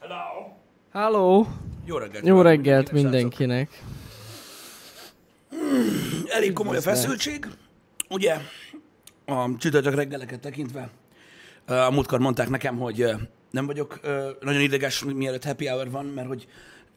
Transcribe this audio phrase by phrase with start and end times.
[0.00, 0.52] Hello.
[0.92, 1.46] Halló!
[1.84, 2.26] Jó reggelt.
[2.26, 3.82] Jó reggelt mindenkinek, mindenkinek.
[6.28, 7.46] Elég komoly a feszültség.
[8.08, 8.36] Ugye,
[9.26, 10.90] a csütörtök reggeleket tekintve,
[11.66, 13.04] a múltkor mondták nekem, hogy
[13.50, 14.00] nem vagyok
[14.40, 16.46] nagyon ideges, mielőtt happy hour van, mert hogy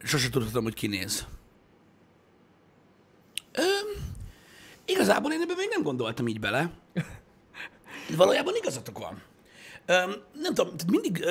[0.04, 1.26] sose tudhatom, hogy kinéz.
[3.52, 3.62] Ö,
[4.86, 6.72] igazából én ebben még nem gondoltam így bele.
[8.18, 9.22] Valójában igazatok van.
[9.86, 11.26] Nem tudom, tehát mindig,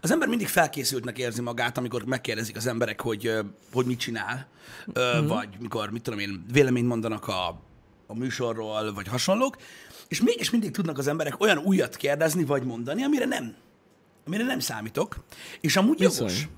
[0.00, 3.32] az ember mindig felkészültnek érzi magát, amikor megkérdezik az emberek, hogy,
[3.72, 4.46] hogy mit csinál,
[4.98, 5.26] mm.
[5.26, 7.60] vagy mikor, mit tudom én, véleményt mondanak a,
[8.06, 9.56] a műsorról, vagy hasonlók,
[10.08, 13.54] és mégis mindig tudnak az emberek olyan újat kérdezni, vagy mondani, amire nem,
[14.26, 15.16] amire nem számítok,
[15.60, 16.26] és amúgy Bizony.
[16.26, 16.48] jogos.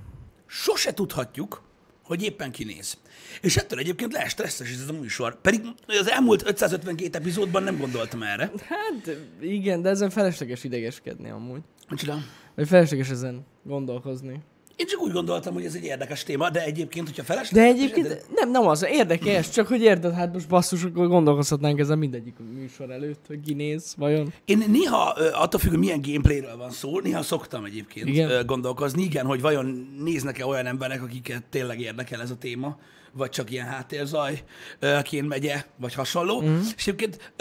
[0.47, 1.62] Sose tudhatjuk,
[2.09, 2.97] hogy éppen kinéz.
[3.41, 5.41] És ettől egyébként lehet stresszes ez a műsor.
[5.41, 8.50] Pedig az elmúlt 552 epizódban nem gondoltam erre.
[8.69, 11.61] Hát igen, de ezen felesleges idegeskedni amúgy.
[11.89, 12.19] Micsoda?
[12.55, 14.41] Vagy felesleges ezen gondolkozni.
[14.79, 17.73] Én csak úgy gondoltam, hogy ez egy érdekes téma, de egyébként, hogyha felesleges...
[17.73, 21.98] De egyébként nem, nem az, érdekes, csak hogy érted, hát most basszus, akkor gondolkozhatnánk ezen
[21.98, 24.33] mindegyik műsor előtt, hogy kinéz, vajon.
[24.45, 25.01] Én néha,
[25.33, 28.47] attól függ, hogy milyen gameplayről van szó, néha szoktam egyébként Igen.
[28.47, 32.79] gondolkozni, igen, hogy vajon néznek-e olyan emberek, akiket tényleg érdekel ez a téma,
[33.12, 34.43] vagy csak ilyen háttérzaj,
[34.79, 36.43] ö, kén megye, vagy hasonló.
[36.43, 36.59] Mm.
[36.77, 37.33] És egyébként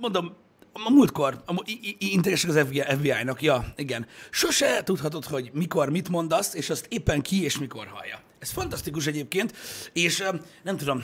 [0.00, 0.36] mondom,
[0.82, 1.62] a múltkor, a,
[1.98, 4.06] integesek az FBI, FBI-nak, ja, igen.
[4.30, 8.20] Sose tudhatod, hogy mikor mit mondasz, és azt éppen ki és mikor hallja.
[8.38, 9.56] Ez fantasztikus egyébként,
[9.92, 10.24] és
[10.62, 11.02] nem tudom,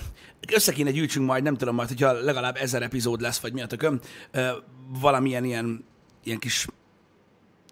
[0.52, 3.66] össze kéne gyűjtsünk majd, nem tudom majd, hogyha legalább ezer epizód lesz, vagy mi a
[3.66, 4.00] tököm,
[5.00, 5.84] valamilyen ilyen,
[6.24, 6.66] ilyen kis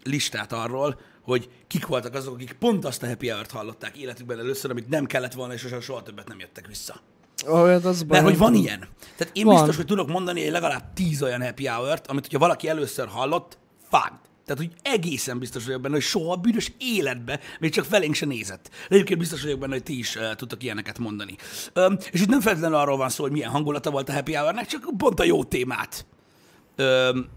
[0.03, 4.71] listát arról, hogy kik voltak azok, akik pont azt a happy hour-t hallották életükben először,
[4.71, 7.01] amit nem kellett volna, és soha, soha többet nem jöttek vissza.
[7.47, 8.21] Olyat az baj.
[8.21, 8.89] Mert hogy van ilyen.
[9.17, 9.55] Tehát én Van.
[9.55, 13.59] biztos, hogy tudok mondani egy legalább tíz olyan happy hour-t, amit hogyha valaki először hallott,
[13.91, 14.13] fád.
[14.45, 18.27] Tehát, hogy egészen biztos vagyok benne, hogy soha a bűnös életbe még csak felénk se
[18.27, 18.69] nézett.
[18.89, 21.37] De egyébként biztos vagyok benne, hogy ti is uh, tudtok ilyeneket mondani.
[21.75, 24.67] Um, és itt nem feltétlenül arról van szó, hogy milyen hangulata volt a happy hour
[24.67, 26.07] csak pont a jó témát
[26.79, 27.29] um,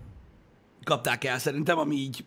[0.84, 2.24] kapták el szerintem, ami így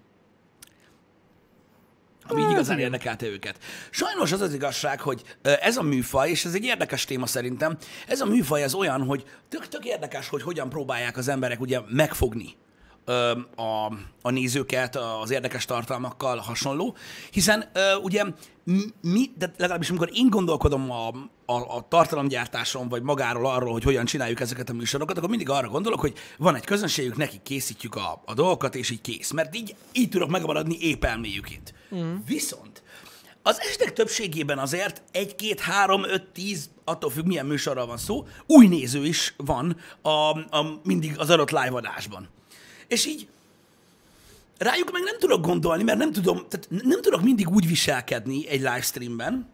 [2.28, 3.58] ami így igazán érdekelte őket.
[3.90, 7.76] Sajnos az az igazság, hogy ez a műfaj, és ez egy érdekes téma szerintem,
[8.08, 11.80] ez a műfaj az olyan, hogy tök, tök érdekes, hogy hogyan próbálják az emberek ugye
[11.88, 12.56] megfogni
[13.56, 13.92] a,
[14.22, 16.96] a nézőket az érdekes tartalmakkal hasonló,
[17.30, 17.70] hiszen
[18.02, 18.24] ugye
[19.00, 21.10] mi, de legalábbis amikor én gondolkodom a,
[21.47, 25.69] a, a tartalomgyártáson, vagy magáról arról, hogy hogyan csináljuk ezeket a műsorokat, akkor mindig arra
[25.69, 29.31] gondolok, hogy van egy közönségük, nekik készítjük a, a dolgokat, és így kész.
[29.31, 31.75] Mert így, így tudok megmaradni épp elméjüként.
[31.94, 32.15] Mm.
[32.27, 32.83] Viszont
[33.47, 38.27] az esetek többségében azért egy, két, három, öt, tíz, attól függ, milyen műsorral van szó,
[38.47, 42.28] új néző is van a, a, mindig az adott live adásban.
[42.87, 43.28] És így
[44.59, 48.60] rájuk meg nem tudok gondolni, mert nem tudom, tehát nem tudok mindig úgy viselkedni egy
[48.60, 49.49] livestreamben,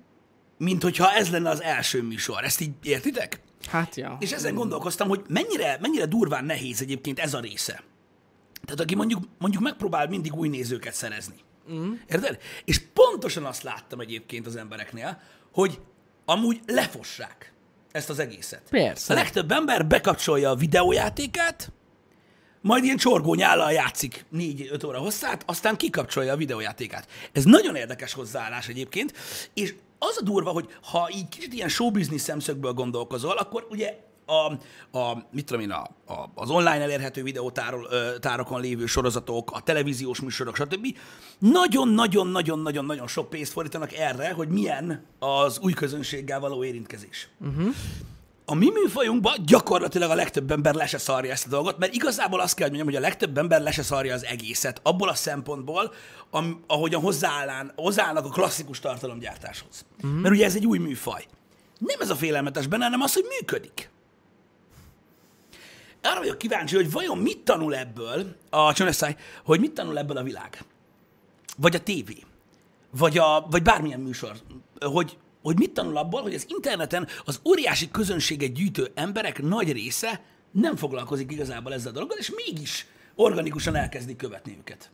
[0.60, 2.44] mint hogyha ez lenne az első műsor.
[2.44, 3.41] Ezt így értitek?
[3.66, 4.16] Hát ja.
[4.21, 7.82] És ezen gondolkoztam, hogy mennyire, mennyire durván nehéz egyébként ez a része.
[8.65, 11.37] Tehát aki mondjuk, mondjuk megpróbál mindig új nézőket szerezni.
[11.72, 11.93] Mm.
[12.09, 12.38] Érted?
[12.65, 15.20] És pontosan azt láttam egyébként az embereknél,
[15.53, 15.81] hogy
[16.25, 17.53] amúgy lefossák
[17.93, 18.62] ezt az egészet.
[18.70, 19.12] Persze.
[19.12, 21.72] A legtöbb ember bekapcsolja a videójátékát,
[22.60, 27.09] majd ilyen csorgó nyállal játszik 4-5 óra hosszát, aztán kikapcsolja a videójátékát.
[27.32, 29.12] Ez nagyon érdekes hozzáállás egyébként,
[29.54, 34.53] és az a durva, hogy ha így kicsit ilyen showbiznisz szemszögből gondolkozol, akkor ugye a,
[34.99, 40.56] a mit tudom én, a, a, az online elérhető videótárokon lévő sorozatok, a televíziós műsorok,
[40.56, 40.97] stb.
[41.38, 47.28] Nagyon-nagyon-nagyon-nagyon-nagyon sok pénzt fordítanak erre, hogy milyen az új közönséggel való érintkezés
[48.50, 52.41] a mi műfajunkban gyakorlatilag a legtöbb ember le se szarja ezt a dolgot, mert igazából
[52.41, 55.14] azt kell, hogy mondjam, hogy a legtöbb ember le se szarja az egészet, abból a
[55.14, 55.93] szempontból,
[56.31, 59.85] am, ahogyan hozzáállán, hozzáállnak a klasszikus tartalomgyártáshoz.
[60.06, 60.11] Mm.
[60.11, 61.26] Mert ugye ez egy új műfaj.
[61.79, 63.91] Nem ez a félelmetes benne, hanem az, hogy működik.
[66.02, 70.23] Arra vagyok kíváncsi, hogy vajon mit tanul ebből a csönösszáj, hogy mit tanul ebből a
[70.23, 70.64] világ.
[71.56, 72.25] Vagy a tévé.
[72.91, 74.32] Vagy, a, vagy bármilyen műsor.
[74.81, 80.20] Hogy, hogy mit tanul abból, hogy az interneten az óriási közönséget gyűjtő emberek nagy része
[80.50, 84.90] nem foglalkozik igazából ezzel a dologgal, és mégis organikusan elkezdik követni őket.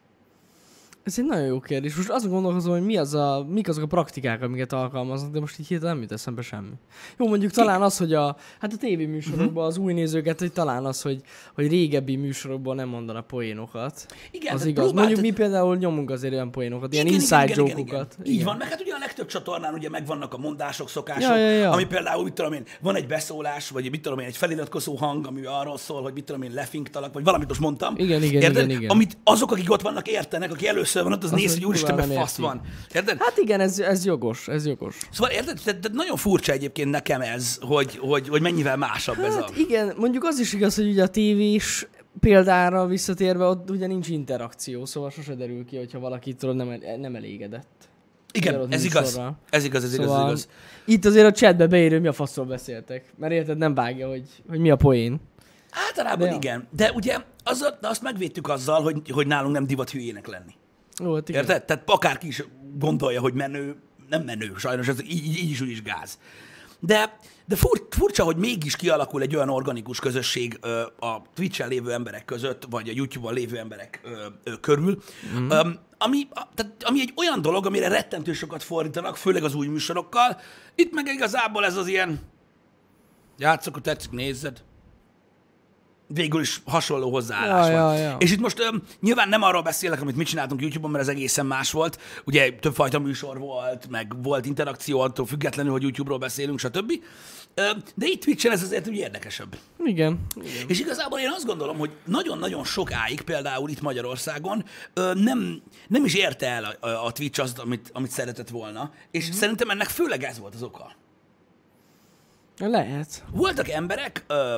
[1.06, 1.94] Ez egy nagyon jó kérdés.
[1.97, 5.58] Most azon gondolkozom, hogy mi az a, mik azok a praktikák, amiket alkalmaznak, de most
[5.58, 6.70] így hirtelen nem jut eszembe semmi.
[7.19, 11.03] Jó, mondjuk talán az, hogy a, hát a tévéműsorokban az új nézőket, hogy talán az,
[11.03, 11.20] hogy,
[11.55, 14.06] hogy régebbi műsorokban nem mondanak poénokat.
[14.31, 14.85] Igen, az tehát igaz.
[14.85, 18.06] próbált- Mondjuk mi például nyomunk azért olyan poénokat, ilyen Igen, inside igen, igen, igen.
[18.25, 21.50] Így van, meg hát ugye a legtöbb csatornán ugye megvannak a mondások, szokások, Ja, ja,
[21.50, 21.70] ja.
[21.70, 25.26] ami például, mit tudom én, van egy beszólás, vagy mit tudom én, egy feliratkozó hang,
[25.26, 27.94] ami arról szól, hogy mit tudom én, lefinktalak, vagy valamit most mondtam.
[27.97, 28.64] Igen, igen, Érted?
[28.64, 28.91] igen, igen.
[28.91, 31.94] Amit azok, akik ott vannak, értenek, aki először van ott, az, Az néz, hogy úristen,
[31.94, 32.60] mert fasz van.
[32.94, 33.16] Érted?
[33.19, 34.98] Hát igen, ez, ez jogos, ez jogos.
[35.10, 35.60] Szóval érted?
[35.64, 39.40] Tehát, tehát nagyon furcsa egyébként nekem ez, hogy, hogy, hogy mennyivel másabb ez a...
[39.40, 41.87] Hát igen, mondjuk az is igaz, hogy ugye a tévés
[42.20, 47.14] példára visszatérve, ott ugye nincs interakció, szóval sose derül ki, hogyha valaki tudod nem, nem
[47.14, 47.88] elégedett.
[48.32, 49.04] Igen, ez igaz.
[49.04, 49.38] műsorral.
[49.50, 50.48] Ez igaz, ez igaz, ez Szóval igaz.
[50.84, 53.12] itt azért a chatbe beírő, mi a faszról beszéltek.
[53.16, 55.20] Mert érted, nem vágja, hogy, hogy mi a poén.
[55.88, 56.34] Általában De ja.
[56.37, 56.69] igen.
[56.70, 57.16] De ugye
[57.81, 60.54] de azt megvédtük azzal, hogy, hogy nálunk nem divat hülyének lenni.
[61.02, 61.40] Jó, hát igen.
[61.40, 61.64] Érted?
[61.64, 62.44] Tehát akárki is
[62.78, 63.76] gondolja, hogy menő,
[64.08, 66.19] nem menő, sajnos ez így, így, is, úgy is gáz.
[66.81, 71.93] De, de fur, furcsa, hogy mégis kialakul egy olyan organikus közösség ö, a Twitch-en lévő
[71.93, 75.02] emberek között, vagy a YouTube-on lévő emberek ö, ö, körül,
[75.38, 75.50] mm.
[75.50, 79.66] ö, ami, a, tehát, ami egy olyan dolog, amire rettentő sokat fordítanak, főleg az új
[79.66, 80.40] műsorokkal.
[80.75, 82.20] Itt meg igazából ez az ilyen,
[83.38, 84.62] játszok, hogy tetszik, nézzed.
[86.08, 87.97] Végül is hasonló hozzáállás Ja, van.
[87.97, 88.17] ja, ja.
[88.19, 91.47] És itt most öm, nyilván nem arról beszélek, amit mit csináltunk YouTube-on, mert ez egészen
[91.47, 92.00] más volt.
[92.25, 96.93] Ugye többfajta műsor volt, meg volt interakció attól függetlenül, hogy YouTube-ról beszélünk, stb.
[97.55, 99.56] Öm, de itt Twitch-en ez azért úgy érdekesebb.
[99.85, 100.20] Igen.
[100.35, 100.69] igen.
[100.69, 104.64] És igazából én azt gondolom, hogy nagyon-nagyon sokáig, például itt Magyarországon
[104.94, 108.91] ö, nem, nem is érte el a, a, a Twitch azt, amit, amit szeretett volna,
[109.11, 109.37] és mm-hmm.
[109.37, 110.93] szerintem ennek főleg ez volt az oka.
[112.58, 113.25] Lehet.
[113.32, 114.56] Voltak emberek ö,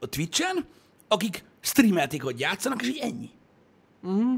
[0.00, 0.66] a Twitch-en,
[1.08, 3.30] akik streamelték, hogy játszanak, és így ennyi.
[4.00, 4.34] Mhm.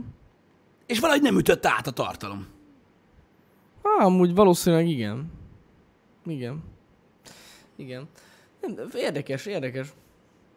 [0.86, 2.46] És valahogy nem ütött át a tartalom.
[3.82, 5.30] Há, amúgy valószínűleg igen.
[6.26, 6.62] Igen.
[7.76, 8.08] Igen.
[8.60, 9.92] Nem, de Érdekes, érdekes.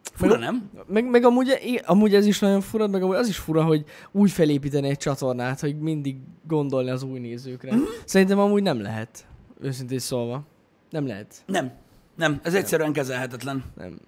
[0.02, 0.70] Fura, nem?
[0.86, 4.30] Meg, meg amúgy, amúgy ez is nagyon fura, meg amúgy az is fura, hogy úgy
[4.30, 6.16] felépíteni egy csatornát, hogy mindig
[6.46, 7.74] gondolni az új nézőkre.
[7.74, 7.84] Mm-hmm.
[8.04, 9.26] Szerintem amúgy nem lehet.
[9.60, 10.42] Őszintén szólva.
[10.90, 11.42] Nem lehet.
[11.46, 11.72] Nem.
[12.16, 13.64] Nem, ez egyszerűen kezelhetetlen.
[13.76, 13.98] Nem.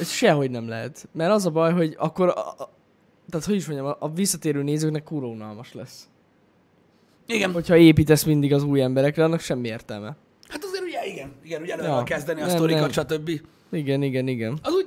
[0.00, 1.08] Ez sehogy nem lehet.
[1.12, 2.28] Mert az a baj, hogy akkor...
[2.28, 2.70] A, a,
[3.30, 6.08] tehát hogy is mondjam, a, a visszatérő nézőknek kurva unalmas lesz.
[7.26, 7.52] Igen.
[7.52, 10.16] Hogyha építesz mindig az új emberekre, annak semmi értelme.
[10.48, 12.02] Hát azért ugye igen, igen, ugye előre Ja.
[12.02, 13.06] kezdeni a Nem, sztorikat, nem.
[13.06, 13.30] stb.
[13.70, 14.58] Igen, igen, igen.
[14.62, 14.86] Az úgy,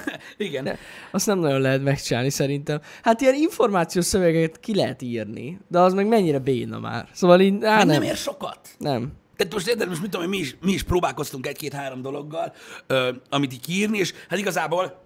[0.46, 0.64] igen.
[0.64, 0.78] De
[1.10, 2.80] azt nem nagyon lehet megcsinálni szerintem.
[3.02, 7.08] Hát ilyen információs szövegeket ki lehet írni, de az meg mennyire béna már.
[7.12, 7.86] Szóval így, á, nem.
[7.86, 8.58] nem ér sokat.
[8.78, 9.12] Nem.
[9.40, 12.52] Tehát most érted, most mit tudom, mi is, mi is próbálkoztunk egy-két-három dologgal,
[12.86, 15.02] ö, amit így kiírni, és hát igazából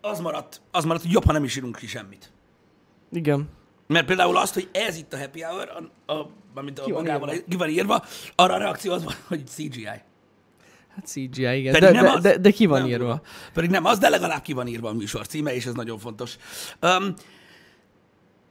[0.00, 2.32] az maradt, az maradt, hogy jobb, ha nem is írunk ki semmit.
[3.12, 3.48] Igen.
[3.86, 7.02] Mert például azt, hogy ez itt a happy hour, a, a, amit a Ki van
[7.02, 7.44] magával, írva?
[7.48, 9.84] ki van írva, arra a reakció az van, hogy CGI.
[10.94, 11.72] Hát CGI, igen.
[11.72, 12.22] Pedig De, nem de, az.
[12.22, 13.22] de, de ki van Nem írva?
[13.52, 16.36] Pedig nem az, de legalább ki van írva a műsor címe, és ez nagyon fontos.
[16.82, 17.14] Um,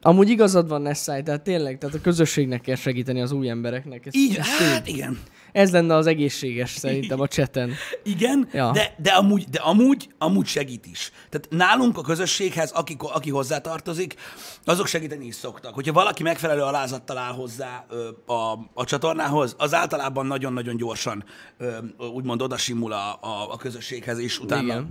[0.03, 4.05] Amúgy igazad van, Nessai, tehát tényleg, tehát a közösségnek kell segíteni az új embereknek.
[4.05, 5.19] Ez, így, ez, hát igen.
[5.51, 7.71] ez lenne az egészséges szerintem a cseten.
[8.03, 8.71] Igen, ja.
[8.71, 11.11] de, de, amúgy, de amúgy, amúgy segít is.
[11.29, 14.15] Tehát nálunk a közösséghez, aki, aki hozzátartozik,
[14.63, 15.73] azok segíteni is szoktak.
[15.73, 21.23] Hogyha valaki megfelelő alázattal áll hozzá ö, a, a csatornához, az általában nagyon-nagyon gyorsan
[21.57, 21.77] ö,
[22.13, 24.89] úgymond odasimul a, a, a közösséghez, és utána, Igen.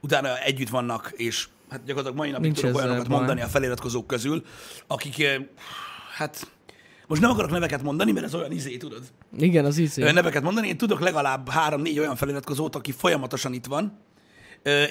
[0.00, 3.16] Utána együtt vannak, és hát gyakorlatilag mai napig Nincs tudok olyanokat baj.
[3.16, 4.44] mondani a feliratkozók közül,
[4.86, 5.34] akik ö,
[6.16, 6.50] hát
[7.06, 9.02] most nem akarok neveket mondani, mert ez olyan izé, tudod.
[9.38, 9.98] Igen, az.
[9.98, 10.68] Ö, neveket mondani.
[10.68, 13.98] Én tudok legalább három-négy olyan feliratkozót, aki folyamatosan itt van,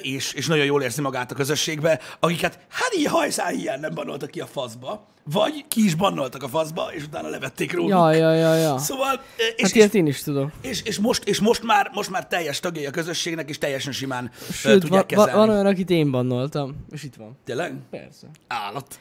[0.02, 4.30] és, és nagyon jól érzi magát a közösségbe, akiket hát így hajszál hiány nem bannoltak
[4.30, 7.90] ki a faszba, vagy ki is bannoltak a faszba, és utána levették róluk.
[7.90, 8.78] Ja, ja, ja, ja.
[8.78, 9.20] Szóval,
[9.56, 10.50] és, Hát ilyet én is tudok.
[10.60, 14.30] és, és, most, és most, már, most már teljes tagjai a közösségnek, és teljesen simán
[14.52, 15.32] Sőt, tudják va, kezelni.
[15.32, 17.38] van olyan, akit én bannoltam, és itt van.
[17.44, 17.74] Tényleg?
[17.90, 18.26] Persze.
[18.46, 18.98] Állat.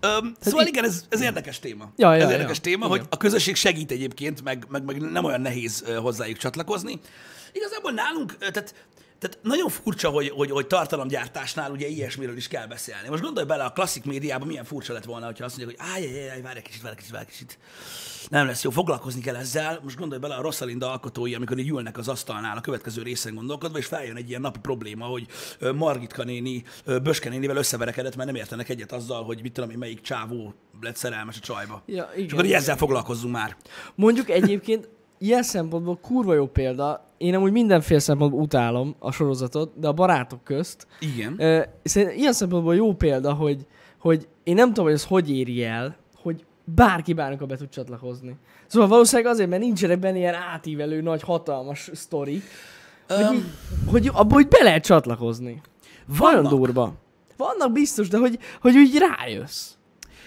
[0.00, 1.92] Öm, szóval í- igen, ez, ez érdekes téma.
[1.96, 2.62] Ja, ja, ez érdekes ja.
[2.62, 2.98] téma, Igen.
[2.98, 7.00] hogy a közösség segít egyébként, meg, meg, meg nem olyan nehéz hozzájuk csatlakozni.
[7.52, 8.74] Igazából nálunk, tehát,
[9.18, 13.08] tehát nagyon furcsa, hogy, hogy, hogy tartalomgyártásnál ugye ilyesmiről is kell beszélni.
[13.08, 16.20] Most gondolj bele, a klasszik médiában milyen furcsa lett volna, hogyha azt mondják, hogy áj,
[16.20, 17.58] áj, áj, várj egy kicsit, várj egy kicsit, várj egy kicsit.
[18.28, 19.80] Nem lesz jó, foglalkozni kell ezzel.
[19.82, 23.78] Most gondolj bele a Rosalinda alkotói, amikor így ülnek az asztalnál a következő részen gondolkodva,
[23.78, 25.26] és feljön egy ilyen napi probléma, hogy
[25.74, 26.64] Margitka néni
[27.02, 30.96] Böske nénivel összeverekedett, mert nem értenek egyet azzal, hogy mit tudom én, melyik csávó lett
[30.96, 31.82] szerelmes a csajba.
[31.86, 32.60] Ja, És akkor így igen.
[32.60, 33.56] ezzel foglalkozzunk már.
[33.94, 34.88] Mondjuk egyébként
[35.24, 37.04] ilyen szempontból kurva jó példa.
[37.18, 40.86] Én amúgy mindenféle szempontból utálom a sorozatot, de a barátok közt.
[41.00, 41.34] Igen.
[41.38, 43.66] Ö, Szerintem ilyen szempontból jó példa, hogy,
[43.98, 48.36] hogy én nem tudom, hogy ez hogy éri el, hogy bárki bármikor be tud csatlakozni.
[48.66, 52.42] Szóval valószínűleg azért, mert nincsenek benne ilyen átívelő, nagy, hatalmas sztori,
[53.08, 53.44] hogy, így,
[53.86, 55.60] hogy abból hogy be lehet csatlakozni.
[56.06, 56.52] Vannak.
[56.52, 56.92] durva.
[57.36, 59.70] Vannak biztos, de hogy, hogy úgy rájössz.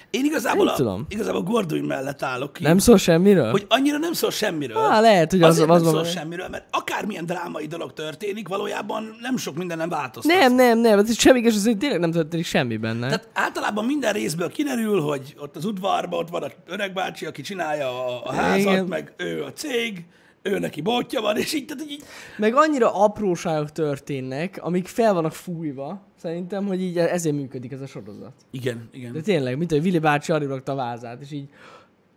[0.10, 1.06] Én igazából, Nem a, tudom.
[1.10, 2.64] igazából Gorduin mellett állok ki.
[2.64, 3.52] Nem szól semmiről?
[3.52, 4.78] Hogy annyira nem szól semmiről.
[4.78, 9.18] Á, lehet, hogy az- az nem van- szól semmiről, mert akármilyen drámai dolog történik, valójában
[9.22, 10.40] nem sok minden nem változtat.
[10.40, 13.06] Nem, nem, nem, ez semmi, és azért tényleg nem történik semmi benne.
[13.06, 17.42] Tehát általában minden részből kiderül, hogy ott az udvarban ott van a öreg bácsi, aki
[17.42, 18.86] csinálja a, a házat, Igen.
[18.86, 20.06] meg ő a cég,
[20.48, 22.04] ő neki botja van, és így, tehát így
[22.38, 27.88] Meg annyira apróságok történnek, amik fel vannak fújva, szerintem, hogy így ezért működik ez a
[27.88, 28.34] sorozat.
[28.52, 29.14] igen, igen.
[29.14, 31.50] De tényleg, mint hogy Willy bácsi arra a vázát, és így...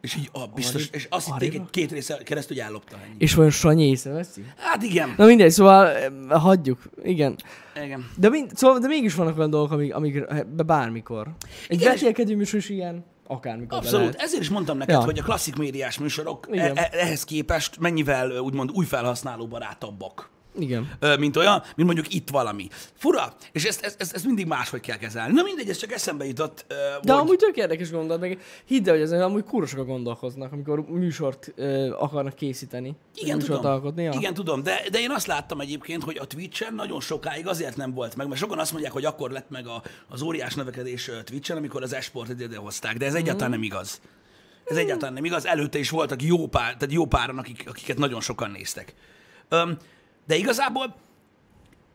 [0.01, 3.15] És így, ah, biztos, és azt hitték, egy két része keresztül, hogy ellopta ennyi.
[3.19, 4.45] És vajon Sanyi észreveszi?
[4.57, 5.15] Hát igen.
[5.17, 6.83] Na mindegy, szóval eh, hagyjuk.
[7.03, 7.37] Igen.
[7.85, 8.11] igen.
[8.17, 11.35] De, mind, szóval, de mégis vannak olyan dolgok, amik, amik be bármikor.
[11.69, 14.07] Egy vetélkedő műsor is ilyen, akármikor Abszolút.
[14.07, 14.21] lehet.
[14.21, 15.05] Ezért is mondtam neked, Ja.
[15.05, 20.31] hogy a klasszik médiás műsorok e- e- ehhez képest mennyivel úgymond új felhasználó barátabbak.
[20.59, 20.91] Igen.
[21.19, 22.69] Mint olyan, mint mondjuk itt valami.
[22.95, 25.33] Fura, és ezt, ezt, ezt, ezt mindig máshogy kell kezelni.
[25.35, 27.23] Na mindegy, ez csak eszembe jutott, ö, De hogy...
[27.23, 31.95] amúgy tök érdekes gondolat, meg hidd el, hogy ezen amúgy kurosok gondolkoznak, amikor műsort ö,
[31.99, 32.95] akarnak készíteni.
[33.15, 33.73] Igen, műsort tudom.
[33.73, 34.03] alkotni.
[34.03, 34.13] Ja.
[34.15, 37.95] Igen, tudom, de, de én azt láttam egyébként, hogy a Twitch-en nagyon sokáig azért nem
[37.95, 41.57] volt meg, mert sokan azt mondják, hogy akkor lett meg a, az óriás növekedés Twitch-en,
[41.57, 44.01] amikor az esportot idehozták, de ez egyáltalán nem igaz.
[44.65, 45.47] Ez egyáltalán nem igaz.
[45.47, 48.95] Előtte is voltak jó, pár, tehát jó páran, akik, akiket nagyon sokan néztek.
[49.49, 49.77] Öm,
[50.27, 50.95] de igazából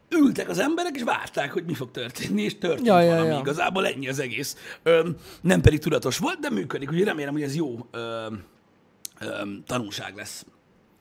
[0.10, 3.27] ültek az emberek, és várták, hogy mi fog történni, és történt Ja, ja, valami.
[3.27, 3.39] ja.
[3.39, 4.77] Igazából ennyi az egész.
[4.84, 6.89] Öm, nem pedig tudatos volt, de működik.
[6.89, 8.44] Úgyhogy remélem, hogy ez jó öm,
[9.20, 10.46] öm, tanulság lesz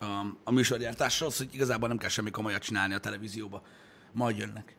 [0.00, 0.04] a,
[0.44, 3.62] a műsorgyártásról, hogy igazából nem kell semmi komolyat csinálni a televízióba.
[4.12, 4.76] Majd jönnek.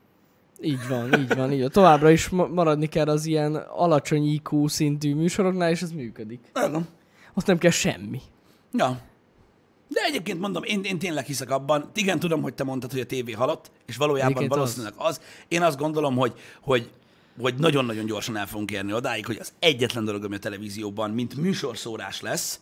[0.62, 1.70] Így van, így van, így van.
[1.70, 6.40] Továbbra is ma- maradni kell az ilyen alacsony IQ szintű műsoroknál, és ez működik.
[6.54, 6.88] Nem.
[7.34, 8.22] Azt nem kell semmi.
[8.72, 9.00] Ja.
[9.88, 11.90] De egyébként mondom, én, én tényleg hiszek abban.
[11.96, 14.58] Igen, tudom, hogy te mondtad, hogy a tévé halott, és valójában Egyébként az.
[14.58, 15.22] valószínűleg az.
[15.48, 16.90] Én azt gondolom, hogy, hogy
[17.42, 21.36] hogy nagyon-nagyon gyorsan el fogunk érni odáig, hogy az egyetlen dolog, ami a televízióban, mint
[21.36, 22.60] műsorszórás lesz,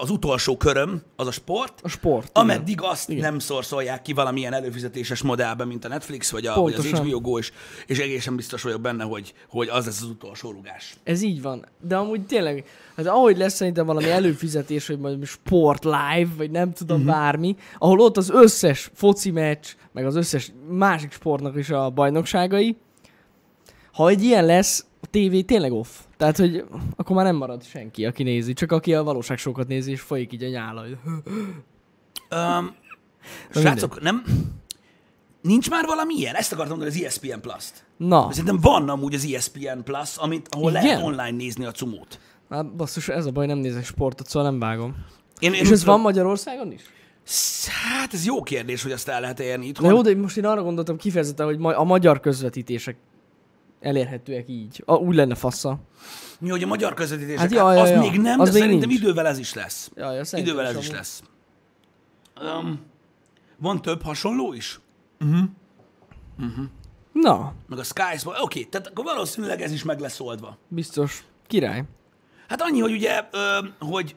[0.00, 2.28] az utolsó köröm, az a sport, A sport.
[2.28, 2.42] igen.
[2.42, 3.22] ameddig azt igen.
[3.22, 6.86] nem szorszolják ki valamilyen előfizetéses modellben, mint a Netflix vagy, a, vagy az.
[6.86, 7.52] HBO Go, és,
[7.86, 10.96] és egészen biztos vagyok benne, hogy, hogy az lesz az utolsó rugás.
[11.04, 11.66] Ez így van.
[11.80, 12.64] De amúgy tényleg,
[12.96, 17.14] hát ahogy lesz szerintem valami előfizetés, hogy majd sport live, vagy nem tudom, uh-huh.
[17.14, 22.76] bármi, ahol ott az összes foci meccs, meg az összes másik sportnak is a bajnokságai,
[23.92, 25.88] ha egy ilyen lesz, a tévé tényleg off.
[26.16, 26.64] Tehát, hogy
[26.96, 30.42] akkor már nem marad senki, aki nézi, csak aki a valóságsokat nézi, és folyik így
[30.42, 30.84] a nyála.
[32.30, 32.74] Um,
[33.50, 34.24] srácok, nem...
[35.42, 36.34] Nincs már valami ilyen?
[36.34, 37.84] Ezt akartam mondani, az ESPN Plus-t.
[37.96, 40.82] Na, Szerintem van amúgy az ESPN Plus, amit, ahol Igen?
[40.82, 42.18] lehet online nézni a cumót.
[42.50, 44.96] hát basszus, ez a baj, nem nézek sportot, szóval nem vágom.
[45.38, 46.82] Én, én És úgy ez van Magyarországon is?
[47.92, 49.90] Hát ez jó kérdés, hogy azt el lehet érni Na itthon.
[49.90, 52.96] jó, de most én arra gondoltam kifejezetten, hogy a magyar közvetítések
[53.84, 54.82] elérhetőek így.
[54.86, 55.78] A, úgy lenne fassa.
[56.40, 58.52] Mi, hogy a magyar közvetítések, Hát hát ja, ja, ja, az még nem, Az de
[58.52, 59.00] még szerintem nincs.
[59.02, 59.90] idővel ez is lesz.
[59.96, 61.22] Ja, ja, szerintem Idővel ez is lesz.
[62.60, 62.80] Um,
[63.56, 64.80] van több hasonló is?
[67.12, 68.28] Na, Meg a Sky.
[68.42, 70.58] Oké, tehát akkor valószínűleg ez is meg lesz oldva.
[70.68, 71.24] biztos.
[71.46, 71.84] Király.
[72.48, 74.16] Hát annyi, hogy ugye, ö, hogy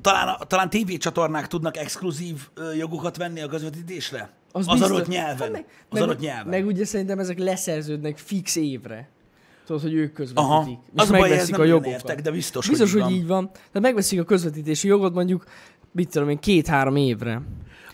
[0.00, 4.30] talán, talán tévécsatornák tudnak exkluzív ö, jogokat venni a közvetítésre?
[4.56, 4.90] Az, az biztos.
[4.96, 5.36] adott nyelven.
[5.38, 6.46] Hát meg, az meg, adott nyelven.
[6.46, 9.08] Meg ugye szerintem ezek leszerződnek fix évre.
[9.66, 10.50] Tudod, hogy ők közvetítik.
[10.50, 10.68] Aha.
[10.68, 11.92] És Az a baj, megveszik ez nem a jogokat.
[11.92, 13.50] értek, de biztos, biztos, hogy hogy, így van.
[13.52, 15.44] Tehát megveszik a közvetítési jogot mondjuk,
[15.92, 17.42] mit tudom én, két-három évre.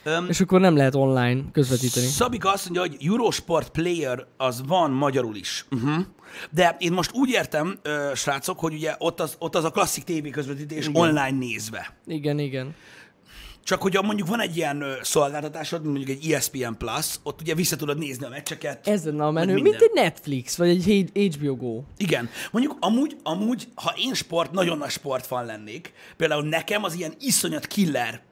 [0.04, 2.06] Öm, És akkor nem lehet online közvetíteni.
[2.06, 5.66] Szabika azt mondja, hogy Eurosport Player az van magyarul is.
[5.70, 6.04] Uh-huh.
[6.50, 10.04] De én most úgy értem, ö, srácok, hogy ugye ott az, ott az a klasszik
[10.04, 11.02] tévé közvetítés Igen.
[11.02, 11.96] online nézve.
[12.06, 12.74] Igen, igen.
[13.64, 17.98] Csak hogyha mondjuk van egy ilyen szolgáltatásod, mondjuk egy ESPN Plus, ott ugye vissza tudod
[17.98, 18.88] nézni a meccseket.
[18.88, 21.82] Ez lenne a menő, mint egy Netflix, vagy egy HBO Go.
[21.96, 22.28] Igen.
[22.50, 27.66] Mondjuk amúgy, amúgy, ha én sport, nagyon nagy sportfan lennék, például nekem az ilyen iszonyat
[27.66, 28.22] killer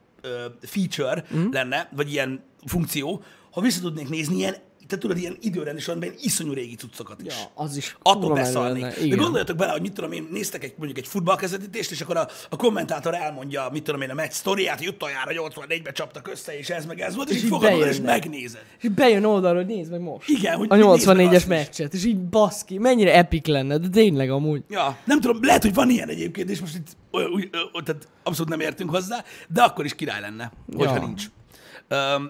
[0.60, 1.50] feature mm.
[1.50, 4.56] lenne, vagy ilyen funkció, ha vissza tudnék nézni ilyen,
[4.88, 7.34] te tudod, ilyen időrendi sorban ilyen iszonyú régi cuccokat is.
[7.34, 8.92] Ja, az is Attól lenne.
[9.08, 12.28] De gondoljatok bele, hogy mit tudom én, néztek egy, mondjuk egy futballkezetítést, és akkor a,
[12.50, 16.68] a kommentátor elmondja, mit tudom én, a meccs sztoriát, hogy utoljára 84-be csaptak össze, és
[16.70, 18.64] ez meg ez volt, és, És így fogadod, és megnézed.
[18.80, 20.28] És bejön oldalról, hogy nézd meg most.
[20.28, 21.46] Igen, hogy a nézd meg 84-es azt is.
[21.46, 24.62] meccset, és így baszki, mennyire epic lenne, de tényleg amúgy.
[24.68, 26.96] Ja, nem tudom, lehet, hogy van ilyen egyébként, és most itt
[27.84, 31.06] tehát abszolút nem értünk hozzá, de akkor is király lenne, hogyha Ja.
[31.06, 31.24] nincs.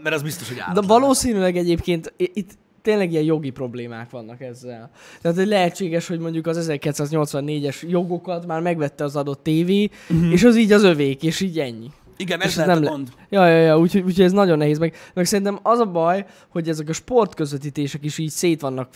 [0.03, 2.50] Mert az biztos, hogy De állat valószínűleg egyébként itt
[2.83, 4.91] tényleg ilyen jogi problémák vannak ezzel.
[5.21, 10.33] Tehát hogy lehetséges, hogy mondjuk az 1984-es jogokat már megvette az adott tévé, uh-huh.
[10.33, 11.91] és az így az övék, és így ennyi.
[12.17, 13.09] Igen, ez lehet nem a le- gond.
[13.29, 14.79] Ja, ja, ja, úgyhogy úgy, ez nagyon nehéz.
[14.79, 18.88] Meg, meg szerintem az a baj, hogy ezek a sportközvetítések is így szét vannak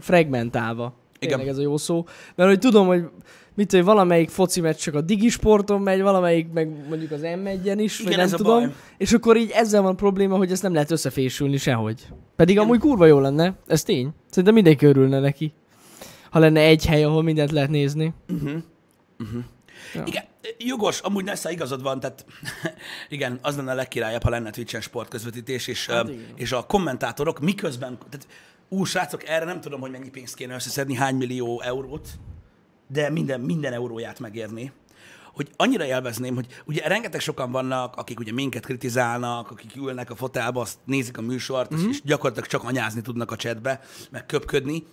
[0.00, 1.01] fragmentálva.
[1.22, 1.36] Igen.
[1.38, 2.04] Tényleg ez a jó szó.
[2.34, 3.04] Mert hogy tudom, hogy
[3.54, 7.74] mit tudom, valamelyik foci meccs csak a Digi Sporton megy, valamelyik meg mondjuk az M1-en
[7.76, 8.60] is, Igen, vagy nem tudom.
[8.60, 8.72] baj.
[8.98, 12.06] És akkor így ezzel van probléma, hogy ezt nem lehet összefésülni sehogy.
[12.36, 14.10] Pedig amúgy kurva jó lenne, ez tény.
[14.28, 15.52] Szerintem mindenki örülne neki.
[16.30, 18.14] Ha lenne egy hely, ahol mindent lehet nézni.
[19.94, 20.02] Ja.
[20.06, 20.24] Igen,
[20.58, 22.24] jogos, amúgy Nessa igazad van, tehát
[23.08, 26.24] igen, az lenne a legkirályabb, ha lenne Twitch-en sportközvetítés, és, Hát hát igen.
[26.34, 28.26] és a kommentátorok miközben, tehát
[28.72, 32.08] ú, srácok, erre nem tudom, hogy mennyi pénzt kéne összeszedni, hány millió eurót,
[32.86, 34.72] de minden, minden euróját megérni.
[35.34, 40.16] Hogy annyira élvezném, hogy ugye rengeteg sokan vannak, akik ugye minket kritizálnak, akik ülnek a
[40.16, 41.88] fotelba, azt nézik a műsort, mm-hmm.
[41.88, 44.86] és gyakorlatilag csak anyázni tudnak a chatbe, meg köpködni,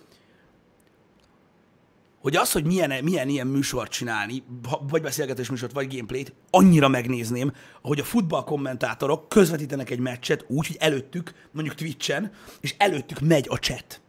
[2.20, 4.42] hogy az, hogy milyen, milyen ilyen műsort csinálni,
[4.88, 10.66] vagy beszélgetés műsort, vagy gameplayt, annyira megnézném, hogy a futball kommentátorok közvetítenek egy meccset úgy,
[10.66, 14.00] hogy előttük, mondjuk Twitch-en, és előttük megy a chat.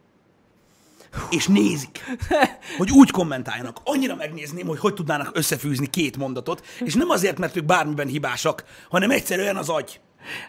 [1.30, 2.04] És nézik,
[2.78, 3.76] hogy úgy kommentáljanak.
[3.84, 8.64] Annyira megnézném, hogy hogy tudnának összefűzni két mondatot, és nem azért, mert ők bármiben hibásak,
[8.90, 10.00] hanem egyszerűen az agy.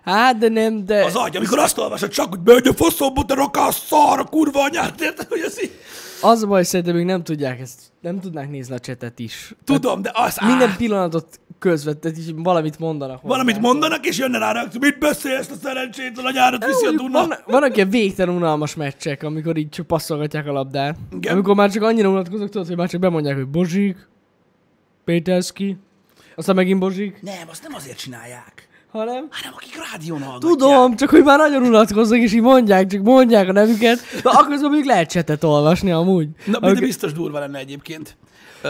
[0.04, 1.06] Hát, de nem, de...
[1.06, 4.64] Az agy, amikor azt olvasod csak, hogy megy a faszomba, te rakás szar, a kurva
[4.64, 5.72] anyát, érted, hogy az így...
[6.24, 9.56] Az a baj, szerintem ők nem tudják ezt, nem tudnák nézni a csetet is.
[9.64, 10.38] Tudom, de az...
[10.46, 10.78] Minden áh.
[10.78, 13.16] pillanatot közvetít, és valamit mondanak.
[13.16, 13.28] hozzá.
[13.28, 17.12] Valamit mondanak, és jönne rá reakció, mit beszélsz a szerencsétlen, a nyárat viszi a Mondjuk
[17.12, 17.28] Duna.
[17.28, 20.98] Van, vannak ilyen végtelen unalmas meccsek, amikor így csak passzolgatják a labdát.
[21.12, 21.34] Igen.
[21.34, 24.08] Amikor már csak annyira unatkozok, tudod, hogy már csak bemondják, hogy Bozsik,
[25.04, 25.78] Péterszki,
[26.36, 29.28] aztán megint Bozsik, Nem, azt nem azért csinálják, hanem...
[29.32, 30.52] hanem akik rádión hallgatják.
[30.52, 34.70] Tudom, csak hogy már nagyon unatkoznak, és így mondják, csak mondják a nevüket, de akkor
[34.72, 36.28] még lehet csetet olvasni amúgy.
[36.46, 38.18] Na, de Amikor- biztos durva lenne egyébként.
[38.62, 38.68] Ö,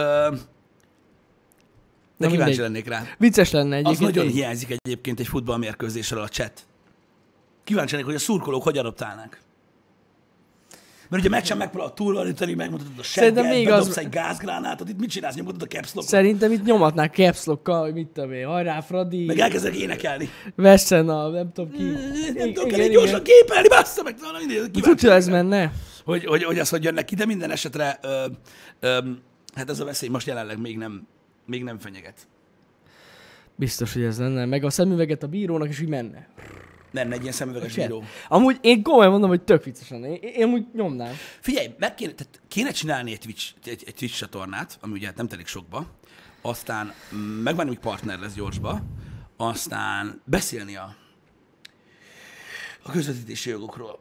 [2.16, 3.02] de Na kíváncsi lennék rá.
[3.18, 4.14] Vicces lenne Az egyébként.
[4.14, 4.34] nagyon így.
[4.34, 6.52] hiányzik egyébként egy futballmérkőzésről a chat.
[7.64, 9.40] Kíváncsi lennék, hogy a szurkolók hogy adoptálnák.
[11.08, 15.34] Mert ugye meccsen megpróbálod túlvalítani, megmutatod a segget, még az- egy gázgránátot, itt mit csinálsz,
[15.34, 19.38] nyomod a caps lockot, Szerintem itt nyomatnák capslokkal, hogy mit tudom én, hajrá Fradi, meg
[19.38, 20.28] elkezdek énekelni.
[20.54, 21.82] Vessen a, nem tudom ki.
[21.82, 22.90] Nem elég igen.
[22.90, 25.72] gyorsan képelni, bassza meg, mindegy, kíváncsi Tudja, ez menne?
[26.04, 28.24] hogy, hogy, hogy az, hogy jönnek ki, de minden esetre ö,
[28.80, 28.98] ö,
[29.54, 31.06] hát ez a veszély most jelenleg még nem,
[31.46, 32.26] még nem fenyeget.
[33.56, 34.44] Biztos, hogy ez lenne.
[34.44, 36.28] Meg a szemüveget a bírónak, és így menne.
[36.94, 38.04] Nem, egy ilyen szemüveges bíró.
[38.28, 40.08] Amúgy én komolyan mondom, hogy tök vicces lenne.
[40.14, 41.14] Én, én amúgy nyomnám.
[41.40, 45.28] Figyelj, meg kéne, tehát kéne csinálni egy Twitch, egy, egy Twitch csatornát, ami ugye nem
[45.28, 45.86] telik sokba,
[46.42, 48.80] aztán mm, megvárni, hogy partner lesz gyorsba,
[49.36, 50.94] aztán beszélni a,
[52.82, 53.98] a közvetítési jogokról,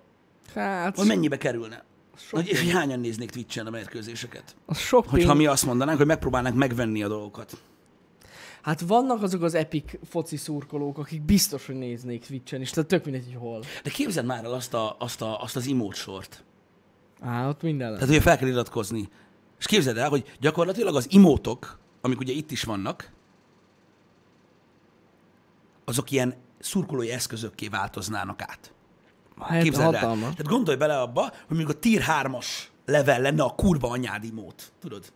[0.56, 1.84] Hát, hogy mennyibe kerülne.
[2.18, 4.56] sok Hogy, hogy hányan néznék Twitch-en a mérkőzéseket.
[4.66, 5.40] az sok Hogyha pénz.
[5.40, 7.58] mi azt mondanánk, hogy megpróbálnánk megvenni a dolgokat.
[8.64, 13.04] Hát vannak azok az epic foci szurkolók, akik biztos, hogy néznék Twitch-en is, tehát tök
[13.06, 13.64] mindegy, hogy hol.
[13.84, 16.44] De képzeld már el azt, a, azt, a, azt az emote sort.
[17.22, 18.00] Á, ott minden lesz.
[18.00, 19.10] Tehát, hogy fel kell iratkozni.
[19.60, 23.12] És képzeld el, hogy gyakorlatilag az imótok, amik ugye itt is vannak,
[25.86, 28.74] azok ilyen szurkolói eszközökké változnának át.
[29.40, 30.00] Hát Képzeld el.
[30.00, 30.36] hatalmas.
[30.36, 32.46] Tehát gondolj bele abba, hogy mondjuk a tier 3-as
[32.86, 34.72] level lenne a kurva anyád imót.
[34.80, 35.14] Tudod?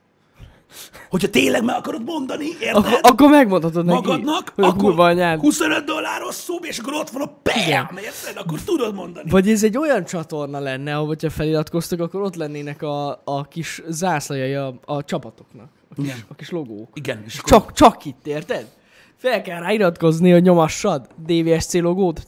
[1.09, 2.75] Hogyha tényleg meg akarod mondani, érted?
[2.75, 5.39] Akkor, akkor megmondhatod neki, magadnak, hogy akkor anyád.
[5.39, 8.35] 25 dolláros szub, és akkor ott van a PM, érted?
[8.35, 9.29] Akkor tudod mondani.
[9.29, 13.81] Vagy ez egy olyan csatorna lenne, ahol hogyha feliratkoztak, akkor ott lennének a, a kis
[13.87, 15.69] zászlajai a, a csapatoknak.
[15.89, 16.17] A kis, Igen.
[16.27, 16.89] a kis logók.
[16.93, 18.67] Igen, és akkor Csak, csak itt, érted?
[19.15, 22.25] Fel kell rá iratkozni, hogy nyomassad DVSC logót,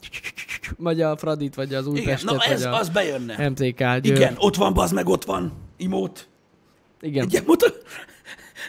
[0.78, 3.48] vagy a Fradit, vagy az igen, Újpestet, na ez, vagy a az bejönne.
[3.48, 4.16] MTK Győr.
[4.16, 5.52] Igen, ott van, bazd meg, ott van.
[5.76, 6.28] Imót.
[7.00, 7.28] Igen.
[7.30, 7.82] Egy mutat...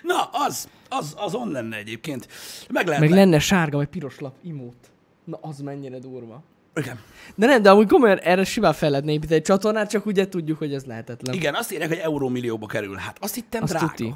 [0.01, 2.27] Na, az, az, az on lenne egyébként.
[2.69, 3.01] Meg lehet.
[3.01, 4.91] Meg le- lenne sárga vagy piros lap imót.
[5.23, 6.43] Na, az mennyire durva.
[6.75, 6.99] Igen.
[7.35, 10.57] De nem, de amúgy komolyan erre simán fel lehetne építeni egy csatornát, csak ugye tudjuk,
[10.57, 11.35] hogy ez lehetetlen.
[11.35, 12.95] Igen, azt írják, hogy eurómillióba kerül.
[12.95, 13.87] Hát azt hittem Azt drága.
[13.87, 14.13] tuti.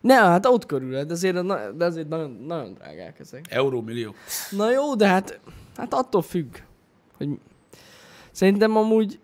[0.00, 3.44] Ne, hát ott körül, de azért, na- de azért nagyon, nagyon drágák ezek.
[3.50, 4.14] Eurómillió.
[4.50, 5.40] Na jó, de hát,
[5.76, 6.56] hát attól függ,
[7.16, 7.28] hogy
[8.30, 9.18] szerintem amúgy,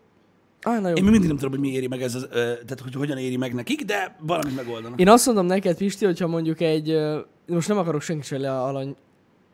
[0.62, 0.94] ah, na jó.
[0.94, 3.54] Én mindig nem tudom, hogy mi éri meg ez, az, tehát hogy hogyan éri meg
[3.54, 5.00] nekik, de valamit megoldanak.
[5.00, 6.98] Én azt mondom neked, Pisti, hogyha mondjuk egy,
[7.46, 8.96] most nem akarok senki sem le alany,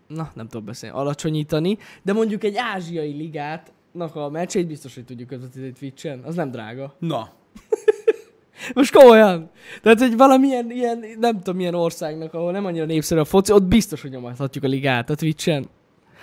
[0.07, 3.73] na nem tudom beszélni, alacsonyítani, de mondjuk egy ázsiai ligát,
[4.13, 6.95] a meccsét biztos, hogy tudjuk közvetíteni Twitch-en, az nem drága.
[6.99, 7.33] Na,
[8.75, 9.51] Most komolyan.
[9.83, 13.63] Tehát, hogy valamilyen ilyen, nem tudom milyen országnak, ahol nem annyira népszerű a foci, ott
[13.63, 15.67] biztos, hogy nyomathatjuk a ligát a Twitch-en.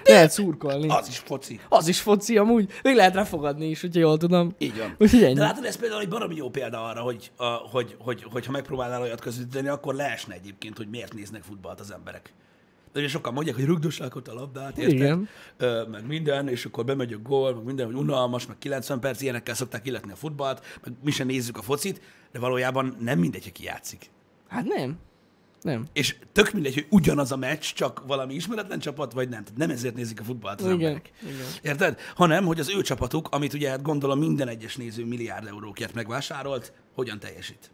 [0.03, 0.87] Lehet szurkolni.
[0.89, 1.59] az is foci.
[1.69, 2.71] Az is foci amúgy.
[2.83, 4.55] Még lehet ráfogadni is, hogyha jól tudom.
[4.57, 4.95] Így van.
[4.97, 5.33] Úgyhogy ennyi.
[5.33, 8.51] De látod, ez például egy baromi jó példa arra, hogy, a, hogy, hogy, hogy ha
[8.51, 12.33] megpróbálnál olyat közvetíteni, akkor leesne egyébként, hogy miért néznek futballt az emberek.
[12.95, 14.95] Ugye sokan mondják, hogy rugdossák ott a labdát, érted?
[14.95, 15.29] Igen.
[15.57, 19.21] Ö, meg minden, és akkor bemegy a gól, meg minden, hogy unalmas, meg 90 perc,
[19.21, 23.43] ilyenekkel szokták illetni a futballt, meg mi sem nézzük a focit, de valójában nem mindegy,
[23.43, 24.09] hogy ki játszik.
[24.47, 24.97] Hát nem.
[25.61, 25.85] Nem.
[25.93, 29.43] És tök mindegy, hogy ugyanaz a meccs, csak valami ismeretlen csapat, vagy nem.
[29.55, 30.77] Nem ezért nézik a futballt az Igen.
[30.77, 31.11] emberek.
[31.23, 31.45] Igen.
[31.61, 31.99] Érted?
[32.15, 36.73] Hanem, hogy az ő csapatuk, amit ugye hát gondolom minden egyes néző milliárd eurókért megvásárolt,
[36.95, 37.71] hogyan teljesít.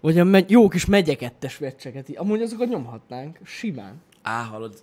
[0.00, 2.16] Vagy a megy, jó kis megyekettes meccseket.
[2.16, 3.38] Amúgy azokat nyomhatnánk.
[3.44, 4.02] Simán.
[4.22, 4.82] Á, hallod,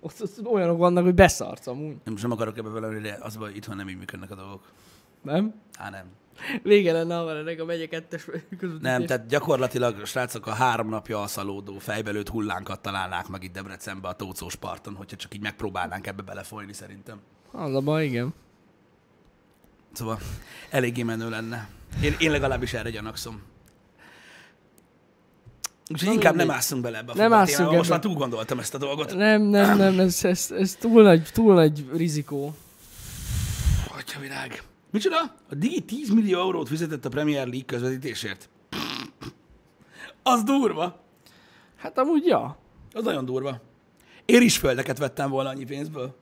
[0.00, 1.96] Ott, ott olyanok vannak, hogy beszarsz amúgy.
[2.04, 4.62] nem, sem akarok ebbe vele, de az baj, itthon nem így működnek a dolgok.
[5.22, 5.54] Nem?
[5.78, 6.04] Á, nem.
[6.62, 8.78] Vége lenne, ha ennek a megyekettes közvetítés.
[8.80, 14.08] Nem, tehát gyakorlatilag a srácok a három napja alszalódó, fejbelőtt hullánkat találnák meg itt Debrecenbe
[14.08, 17.20] a Tócós parton, hogyha csak így megpróbálnánk ebbe belefolyni szerintem.
[17.52, 18.34] Az a baj, igen.
[19.92, 20.18] Szóval
[20.70, 21.68] eléggé menő lenne.
[22.02, 23.42] Én, én legalábbis erre gyanakszom.
[25.90, 26.46] Úgyhogy Na inkább mindegy.
[26.48, 27.98] nem ásszunk bele ebbe a Nem ásszunk témába, Most ebbe.
[27.98, 29.14] már túl gondoltam ezt a dolgot.
[29.14, 32.54] Nem, nem, nem, ez, ez, ez túl, nagy, túl nagy rizikó.
[33.98, 34.62] Atya virág.
[34.94, 35.16] Micsoda?
[35.50, 38.48] A Digi 10 millió eurót fizetett a Premier League közvetítésért.
[40.22, 41.00] Az durva.
[41.76, 42.58] Hát amúgy ja.
[42.92, 43.60] Az nagyon durva.
[44.24, 46.14] Én is földeket vettem volna annyi pénzből.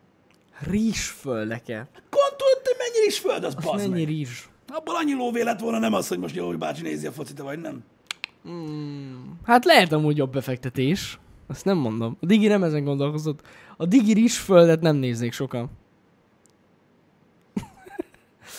[0.59, 1.89] Rizsföldeket.
[2.11, 4.09] Gondolod, hogy mennyi is föld, az Az bazd mennyi meg.
[4.09, 4.49] rizs?
[4.69, 7.59] Abból annyi lóvé lett volna, nem az, hogy most jó, bácsi nézi a focit, vagy
[7.61, 7.85] nem.
[9.45, 11.19] Hát lehet amúgy jobb befektetés.
[11.47, 12.17] Azt nem mondom.
[12.21, 13.41] A Digi nem ezen gondolkozott.
[13.77, 15.71] A Digi rizsföldet nem néznék sokan.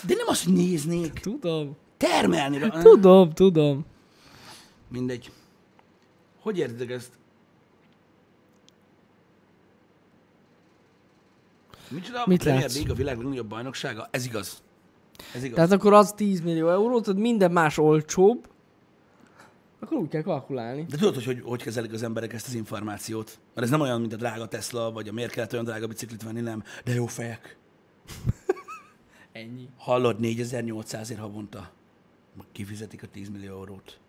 [0.02, 1.20] De nem az, hogy néznék.
[1.20, 1.76] Tudom.
[1.98, 2.70] Termelni.
[2.82, 3.86] Tudom, tudom.
[4.88, 5.32] Mindegy.
[6.42, 7.12] Hogy értitek ezt?
[11.90, 12.24] Micsoda?
[12.26, 12.76] Mit a Premier látsz?
[12.76, 14.08] League a világ legnagyobb bajnoksága?
[14.12, 14.62] Ez igaz.
[15.34, 15.56] Ez igaz.
[15.56, 18.48] Tehát akkor az 10 millió euró, tehát minden más olcsóbb.
[19.80, 20.86] Akkor úgy kell kalkulálni.
[20.90, 23.40] De tudod, hogy, hogy hogy kezelik az emberek ezt az információt?
[23.54, 26.24] Mert ez nem olyan, mint a drága Tesla, vagy a miért kellett olyan drága biciklit
[26.24, 26.64] venni, nem.
[26.84, 27.58] De jó fejek.
[29.34, 29.68] Ennyi.
[29.78, 31.72] Hallod, 4800 ér havonta.
[32.38, 34.00] Meg Kifizetik a 10 millió eurót.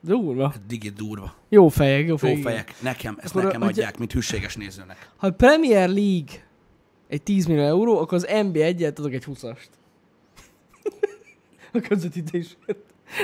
[0.00, 0.48] Durva.
[0.48, 1.34] Hát digi durva.
[1.48, 2.42] Jó fejek, jó Jó fejek.
[2.42, 2.74] fejek.
[2.82, 5.10] Nekem, ezt Akkor, nekem hogyha- adják, mint hűséges nézőnek.
[5.16, 6.46] Ha a Premier League
[7.08, 9.64] egy 10 millió euró, akkor az NBA egyet adok egy 20-ast.
[11.72, 12.76] a közvetítésért.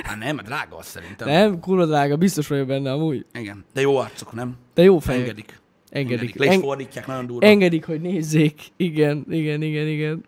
[0.02, 1.28] Hát nem, mert drága az szerintem.
[1.28, 3.26] Nem, kurva drága, biztos vagyok benne amúgy.
[3.32, 3.64] Igen.
[3.72, 4.56] De jó arcok, nem?
[4.74, 5.20] De jó fejek.
[5.20, 5.60] Engedik.
[5.90, 6.34] Engedik.
[6.34, 7.46] Le is fordítják, nagyon durva.
[7.46, 8.60] engedik, hogy nézzék.
[8.76, 10.24] Igen, igen, igen, igen.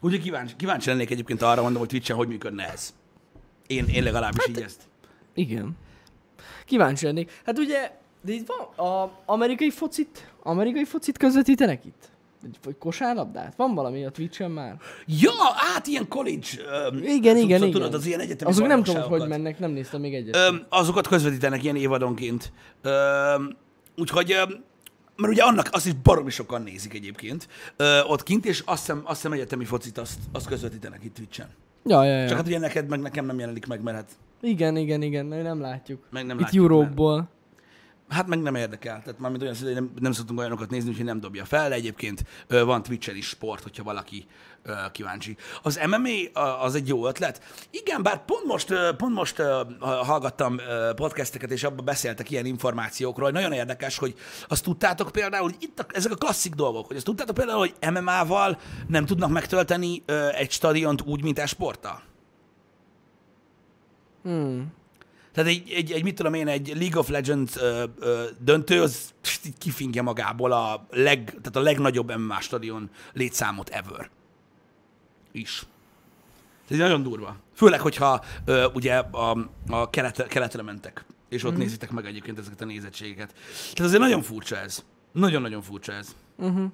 [0.00, 2.94] Úgyhogy kíváncsi, kíváncsi lennék egyébként arra, mondom, hogy Twitch-en hogy működne ez.
[3.66, 4.82] Én, én legalábbis Hát- így ezt.
[5.34, 5.76] Igen.
[6.64, 7.40] Kíváncsi lennék.
[7.44, 12.10] Hát ugye, de itt van, a amerikai focit, amerikai focit közvetítenek itt?
[12.42, 13.54] Vagy, vagy kosárlabdát?
[13.56, 14.76] Van valami a Twitch-en már?
[15.06, 15.32] Ja,
[15.76, 16.46] át ilyen college.
[16.86, 17.92] Öm, Igen, tudod, igen, tudod, igen.
[17.92, 20.36] az ilyen egyetemi Azok nem tudom, hogy mennek, nem néztem még egyet.
[20.36, 22.52] Öm, azokat közvetítenek ilyen évadonként.
[22.82, 23.56] Öm,
[23.96, 24.64] úgyhogy, öm,
[25.20, 29.00] mert ugye annak azt is baromi sokan nézik egyébként ö, ott kint, és azt hiszem,
[29.04, 31.48] azt hiszem egyetemi focit azt, azt közvetítenek itt Twitch-en.
[31.84, 32.28] ja, ja, ja.
[32.28, 35.60] Csak hát ugye neked, meg nekem nem jelenik meg, mert hát, Igen, igen, igen, nem,
[35.60, 36.06] látjuk.
[36.10, 37.28] meg nem Itt látjuk, Európból.
[38.08, 39.02] Hát meg nem érdekel.
[39.04, 42.82] Tehát mármint olyan szinte, nem, nem szoktunk olyanokat nézni, úgyhogy nem dobja fel, egyébként van
[42.82, 44.26] Twitch-en is sport, hogyha valaki
[44.92, 45.36] kíváncsi.
[45.62, 47.42] Az MMA az egy jó ötlet.
[47.70, 49.42] Igen, bár pont most, pont most
[49.80, 50.56] hallgattam
[50.96, 54.14] podcasteket, és abban beszéltek ilyen információkról, nagyon érdekes, hogy
[54.48, 57.74] azt tudtátok például, hogy itt a, ezek a klasszik dolgok, hogy azt tudtátok például, hogy
[57.92, 62.02] MMA-val nem tudnak megtölteni egy stadiont úgy, mint esporttal.
[64.22, 64.72] Hmm.
[65.38, 69.14] Tehát egy, egy, egy, mit tudom én, egy League of Legends ö, ö, döntő, az
[69.58, 74.10] kifingja magából a, leg, tehát a legnagyobb MMA stadion létszámot ever.
[75.32, 75.66] Is.
[76.68, 77.36] Ez nagyon durva.
[77.54, 81.58] Főleg, hogyha ö, ugye a, a kelet, keletre mentek, és ott mm.
[81.58, 83.32] nézitek meg egyébként ezeket a nézettségeket.
[83.52, 84.84] Tehát azért nagyon furcsa ez.
[85.12, 86.16] Nagyon-nagyon furcsa ez.
[86.36, 86.72] Uh-huh.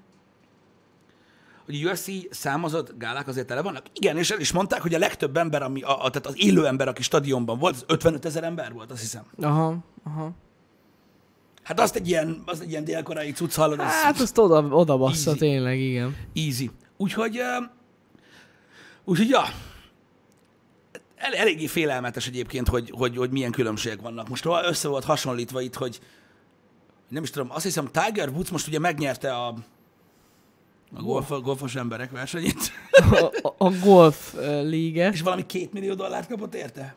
[1.65, 3.87] Hogy UFC számozott gálák azért tele vannak?
[3.93, 6.67] Igen, és el is mondták, hogy a legtöbb ember, ami, a, a, tehát az élő
[6.67, 9.23] ember, aki stadionban volt, az 55 ezer ember volt, azt hiszem.
[9.41, 10.31] Aha, aha.
[11.63, 15.31] Hát azt egy ilyen, azt egy ilyen délkorai cucc hallod, Hát azt oda, oda bassza
[15.31, 15.39] Easy.
[15.39, 16.17] tényleg, igen.
[16.35, 16.71] easy.
[16.97, 17.65] Úgyhogy, uh,
[19.05, 19.43] úgyhogy ja,
[21.17, 24.29] el, eléggé félelmetes egyébként, hogy, hogy, hogy milyen különbségek vannak.
[24.29, 26.01] Most össze volt hasonlítva itt, hogy
[27.09, 29.55] nem is tudom, azt hiszem Tiger Woods most ugye megnyerte a,
[30.97, 32.73] a golf, golfos emberek versenyét,
[33.11, 35.13] A, a, a golf líget.
[35.13, 36.95] és valami két millió dollárt kapott érte.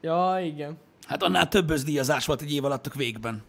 [0.00, 0.78] Ja, igen.
[1.06, 3.42] Hát annál több özdíjazás volt egy év alatt a végben,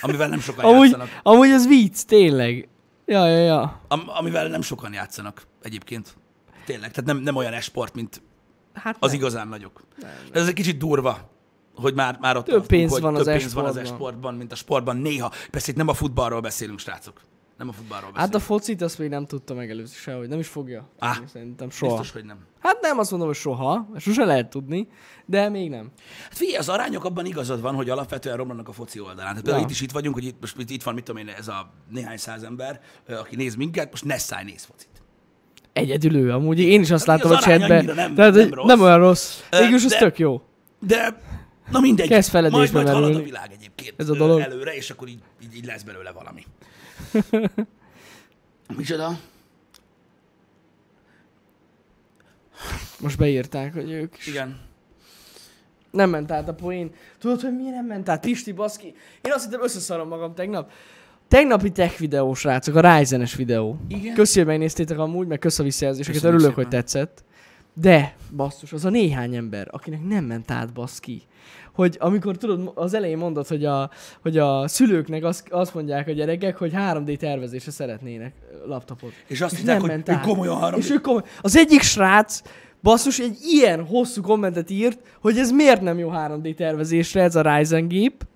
[0.00, 1.20] amivel nem sokan Amúgy, játszanak.
[1.22, 2.68] amúgy az vicc, tényleg.
[3.06, 3.80] Ja, ja, ja.
[3.88, 6.16] Am, amivel nem sokan játszanak egyébként.
[6.64, 8.22] Tényleg, tehát nem, nem olyan esport, mint
[8.74, 9.18] Hát az nem.
[9.20, 9.82] igazán nagyok.
[10.32, 11.30] De ez egy kicsit durva.
[11.74, 13.94] hogy már, már ott Több tartunk, pénz hogy van több az pénz van az e-sportban.
[14.06, 15.30] esportban, mint a sportban néha.
[15.50, 17.20] Persze itt nem a futballról beszélünk, srácok.
[17.58, 18.32] Nem a futballról beszélünk.
[18.34, 20.88] Hát a focit azt még nem tudta megelőzni sehogy, nem is fogja.
[20.98, 21.90] Á, Szerintem soha.
[21.96, 22.36] Biztos, hogy nem.
[22.60, 24.88] Hát nem azt mondom, hogy soha, sose lehet tudni,
[25.26, 25.90] de még nem.
[26.22, 29.16] Hát figyelj, az arányok abban igazad van, hogy alapvetően romlanak a foci oldalán.
[29.28, 29.64] Tehát például Ja.
[29.66, 32.16] itt is itt vagyunk, hogy itt, most itt van, mit tudom én, ez a néhány
[32.16, 34.88] száz ember, aki néz minket, most Nessai néz focit.
[35.72, 37.76] Egyedül ő, amúgy én is azt Hát látom a az arány chatbe.
[37.76, 38.66] annyira nem- Tehát, nem rossz.
[38.66, 39.40] nem olyan rossz.
[39.50, 40.42] Végülis az tök jó.
[40.78, 41.20] De,
[41.70, 42.08] na mindegy.
[42.08, 44.40] Kezd feledésbe majd, majd halad a világ egyébként Ez a dolog.
[44.40, 46.44] előre, és akkor így, így, így lesz belőle valami.
[48.76, 49.18] Micsoda?
[53.00, 54.26] Most beírták, hogy ők is.
[54.26, 54.60] Igen.
[55.90, 56.90] Nem ment át a poén.
[57.18, 58.20] Tudod, hogy miért nem ment át?
[58.20, 58.94] Pisti, baszki.
[59.22, 60.70] Én azt hittem összeszarom magam tegnap.
[61.28, 63.78] Tegnapi tech videó, srácok, a Ryzen-es videó.
[63.88, 64.14] Igen.
[64.14, 66.80] Köszi, hogy megnéztétek amúgy, meg kösz a visszajelzéseket, örülök, hogy szépen.
[66.80, 67.24] tetszett.
[67.74, 71.22] De, basszus, az a néhány ember, akinek nem ment át, baszki.
[71.74, 73.90] Hogy amikor tudod, az elején mondod, hogy a,
[74.22, 78.32] hogy a szülőknek azt, azt mondják a gyerekek, hogy 3D tervezésre szeretnének
[78.66, 79.12] laptopot.
[79.26, 80.20] És azt nem hogy át.
[80.20, 80.78] komolyan haram.
[80.78, 81.22] És ő komoly...
[81.40, 82.40] Az egyik srác,
[82.82, 87.56] basszus, egy ilyen hosszú kommentet írt, hogy ez miért nem jó 3D tervezésre ez a
[87.56, 88.26] Ryzen gép.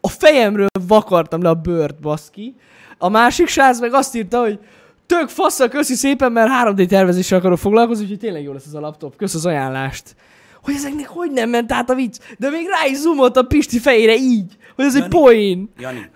[0.00, 2.54] A fejemről vakartam le a bőrt, baszki.
[2.98, 4.58] A másik srác meg azt írta, hogy
[5.06, 8.80] tök faszal, köszi szépen, mert 3D tervezéssel akarok foglalkozni, úgyhogy tényleg jó lesz ez a
[8.80, 9.16] laptop.
[9.16, 10.14] Kösz az ajánlást.
[10.62, 13.78] Hogy ezeknek hogy nem ment át a vicc, de még rá is zoomolt a Pisti
[13.78, 15.14] fejére így, hogy ez egy Jani.
[15.14, 15.72] poén.
[15.78, 16.10] Jani,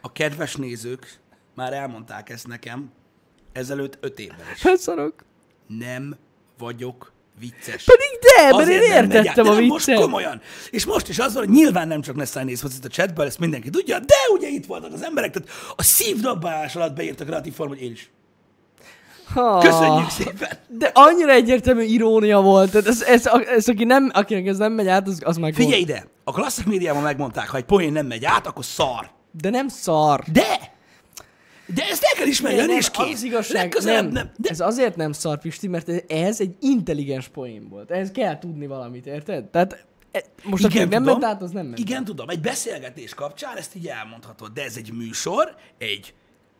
[0.00, 1.18] a kedves nézők
[1.54, 2.90] már elmondták ezt nekem
[3.52, 4.60] ezelőtt öt évvel is.
[4.60, 5.24] Felszarok.
[5.66, 6.16] Nem
[6.58, 7.84] vagyok vicces.
[7.84, 10.00] Pedig de, mert én értettem a nem, most viccet.
[10.02, 10.40] komolyan.
[10.70, 13.38] És most is az van, hogy nyilván nem csak Nessai néz focit a chatből, ezt
[13.38, 17.68] mindenki tudja, de ugye itt voltak az emberek, tehát a szívdobálás alatt beírtak kreatív form,
[17.68, 18.10] hogy én is.
[19.32, 19.58] Ha.
[19.58, 20.48] Köszönjük szépen!
[20.68, 22.70] De annyira egyértelmű irónia volt.
[22.70, 25.80] Tehát ez, ez, ez, aki nem, akinek ez nem megy át, az, az meg Figyelj
[25.80, 26.06] ide!
[26.24, 29.10] A klasszik médiában megmondták, ha egy poén nem megy át, akkor szar.
[29.40, 30.24] De nem szar.
[30.32, 30.72] De!
[31.66, 33.22] De ezt el kell ismerni, Nem, és az kész.
[33.22, 34.12] igazság, Legközelebb nem.
[34.12, 34.30] nem.
[34.36, 37.90] De Ez azért nem szar, Pisti, mert ez egy intelligens poén volt.
[37.90, 39.44] Ez kell tudni valamit, érted?
[39.44, 41.18] Tehát e, most Igen, aki nem tudom.
[41.20, 42.04] ment át, az nem ment Igen, át.
[42.04, 46.14] tudom, egy beszélgetés kapcsán ezt így elmondhatod, de ez egy műsor, egy,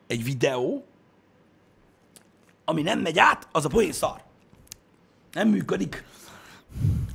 [0.07, 0.85] egy videó,
[2.65, 4.23] ami nem megy át, az a poén szar.
[5.33, 6.05] Nem működik.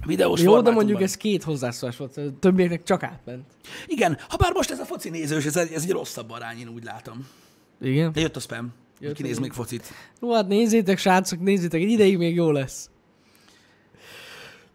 [0.05, 3.43] Videós Jó, de mondjuk ez két hozzászólás volt, többieknek csak átment.
[3.85, 6.67] Igen, ha bár most ez a foci nézős, ez egy, ez egy rosszabb arány, én
[6.67, 7.27] úgy látom.
[7.81, 8.12] Igen.
[8.12, 8.73] De jött a spam.
[8.99, 9.93] Jött Ki néz még focit.
[10.21, 12.89] Jó, hát nézzétek, srácok, nézzétek, egy ideig még jó lesz.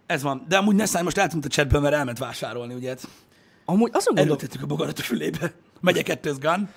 [0.06, 0.44] Ez van.
[0.48, 2.96] De amúgy Nessai most eltűnt a chatből, mert elment vásárolni, ugye?
[3.64, 5.52] Amúgy azon gondolom, Előtettük a bogarat a fülébe.
[5.80, 6.68] Megy a kettőz gun.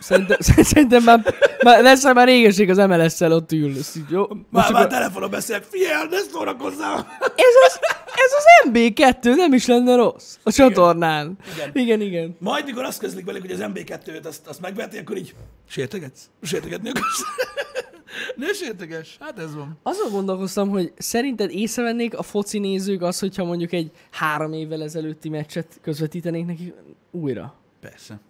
[0.00, 0.36] Szerintem,
[0.72, 3.78] szerintem már, már lesz már régeség az MLS-szel ott ül.
[3.78, 4.20] Ezt így, jó?
[4.28, 7.06] Most Már, már akkor, telefonon beszélek, figyelj, ne szórakozzál!
[7.20, 11.38] ez, az, ez az MB2 nem is lenne rossz a csatornán.
[11.54, 11.70] Igen.
[11.72, 12.36] Igen, igen.
[12.38, 15.34] Majd, mikor azt közlik velük, hogy az MB2-t azt, azt megveti, akkor így
[15.68, 16.20] sértegetsz?
[16.42, 17.22] Sértegetni akarsz?
[18.36, 19.16] ne sérteges.
[19.20, 19.78] Hát ez van.
[19.82, 25.28] Azon gondolkoztam, hogy szerinted észrevennék a foci nézők az, hogyha mondjuk egy három évvel ezelőtti
[25.28, 26.74] meccset közvetítenék nekik
[27.10, 27.54] újra?
[27.80, 28.20] Persze.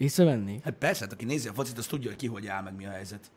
[0.00, 0.62] Észrevennék?
[0.62, 2.86] Hát persze, hát aki nézi a focit, az tudja, hogy ki hogy áll, meg mi
[2.86, 3.30] a helyzet.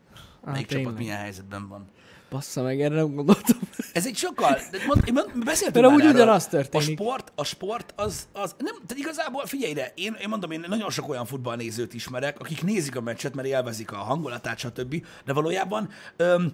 [0.45, 0.85] Melyik tényleg.
[0.85, 1.87] csapat milyen helyzetben van.
[2.33, 3.59] Bassza meg, erre nem gondoltam.
[3.93, 6.13] Ez egy sokkal, de mond, mond, beszéltünk Mert erről.
[6.13, 6.87] ugyanaz történik.
[6.87, 10.65] A sport, a sport az, az nem, tehát igazából figyelj ide, én, én mondom, én
[10.67, 15.05] nagyon sok olyan futballnézőt ismerek, akik nézik a meccset, mert élvezik a hangulatát, stb.
[15.25, 16.51] De valójában, öm,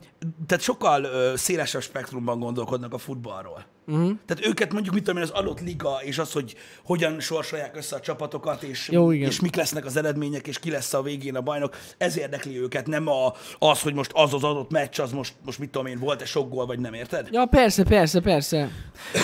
[0.48, 3.66] tehát sokkal ö, szélesebb spektrumban gondolkodnak a futballról.
[3.90, 4.12] Uh-huh.
[4.26, 7.96] Tehát őket mondjuk, mit tudom én, az adott liga, és az, hogy hogyan sorsolják össze
[7.96, 9.30] a csapatokat, és, Jó, igen.
[9.30, 12.88] és mik lesznek az eredmények, és ki lesz a végén a bajnok, ez érdekli őket,
[12.88, 16.00] nem a, az, hogy most az az adott meccs, az most, most mit tudom én,
[16.00, 17.28] volt-e sok gól, vagy nem, érted?
[17.32, 18.70] Ja, persze, persze, persze.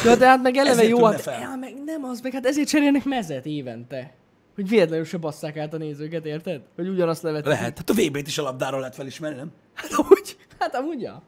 [0.06, 3.04] Ja, de hát meg eleve jó, hát, ja, meg nem az, meg hát ezért cserélnek
[3.04, 4.14] mezet évente.
[4.56, 6.62] Hogy véletlenül se basszák át a nézőket, érted?
[6.76, 7.48] Hogy ugyanazt levetik.
[7.48, 7.78] Lehet.
[7.78, 9.52] Hát a VB-t is a labdáról lehet felismerni, nem?
[9.74, 11.22] Hát amúgy, hát amúgy, ja.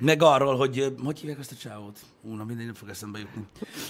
[0.00, 1.98] Meg arról, hogy hogy hívják azt a csávót?
[2.22, 3.42] Ú, na mindegy, nem fog eszembe jutni.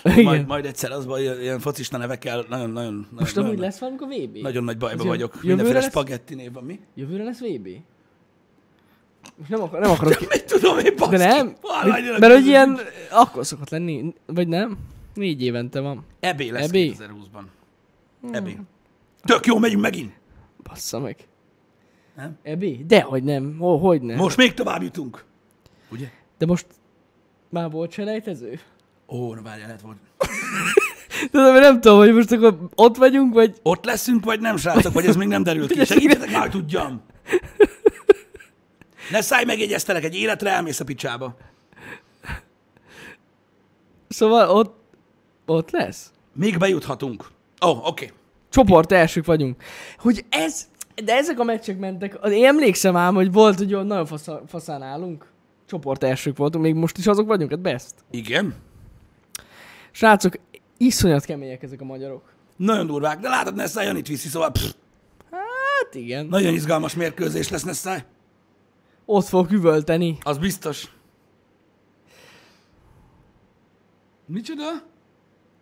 [0.04, 0.24] Igen.
[0.24, 4.08] Majd, majd egyszer az baj, ilyen focista nevekkel nagyon, nagyon, Most nagyon, amúgy lesz valamikor
[4.08, 4.36] VB?
[4.36, 5.30] nagyon nagy bajba Ez vagyok.
[5.34, 5.88] jövőre Mindenféle lesz?
[5.90, 6.80] spagetti név van, mi?
[6.94, 7.68] Jövőre lesz VB?
[9.36, 10.26] Most nem, akar, nem akarok ki...
[10.28, 11.16] Mit tudom én, De baszki?
[11.16, 11.56] nem?
[11.62, 12.78] Halál, Mert, mert hogy ilyen...
[13.10, 14.78] Akkor szokott lenni, vagy nem?
[15.14, 16.04] Négy évente van.
[16.20, 16.74] EB lesz EB?
[16.74, 17.42] 2020-ban.
[18.32, 18.48] EB.
[19.24, 20.12] Tök jó, megyünk megint.
[20.62, 21.16] Bassza meg.
[22.16, 22.38] Nem?
[22.42, 22.84] Ebi?
[22.86, 23.56] Dehogy nem.
[23.58, 24.16] Ho, hogy nem.
[24.16, 25.24] Most még tovább jutunk.
[25.90, 26.06] Ugye?
[26.38, 26.66] De most
[27.48, 28.60] már volt selejtező?
[29.08, 29.96] Ó, na várjál, lehet volt.
[31.30, 33.58] Tudom, nem tudom, hogy most akkor ott vagyunk, vagy...
[33.62, 35.84] Ott leszünk, vagy nem, srácok, vagy ez még nem derült ki.
[35.84, 37.02] Segítsetek már, tudjam.
[39.10, 41.36] Ne szállj, megjegyeztelek, egy életre elmész a picsába.
[44.08, 44.76] Szóval ott...
[45.46, 46.12] Ott lesz?
[46.32, 47.24] Még bejuthatunk.
[47.64, 48.04] Ó, oh, oké.
[48.04, 48.16] Okay.
[48.50, 49.62] Csoport elsők vagyunk.
[49.98, 50.68] Hogy ez,
[51.04, 55.26] de ezek a meccsek mentek, én emlékszem ám, hogy volt, hogy nagyon fasza, faszán állunk.
[55.66, 57.94] Csoport elsők voltunk, még most is azok vagyunk, hát best.
[58.10, 58.54] Igen.
[59.90, 60.34] Srácok,
[60.76, 62.22] iszonyat kemények ezek a magyarok.
[62.56, 64.72] Nagyon durvák, de látod, Nessai Janit viszi, szóval pff,
[65.30, 66.26] Hát igen.
[66.26, 67.98] nagyon izgalmas mérkőzés lesz Nessai.
[69.10, 70.18] Ott fog üvölteni.
[70.22, 70.88] Az biztos.
[74.26, 74.64] Micsoda?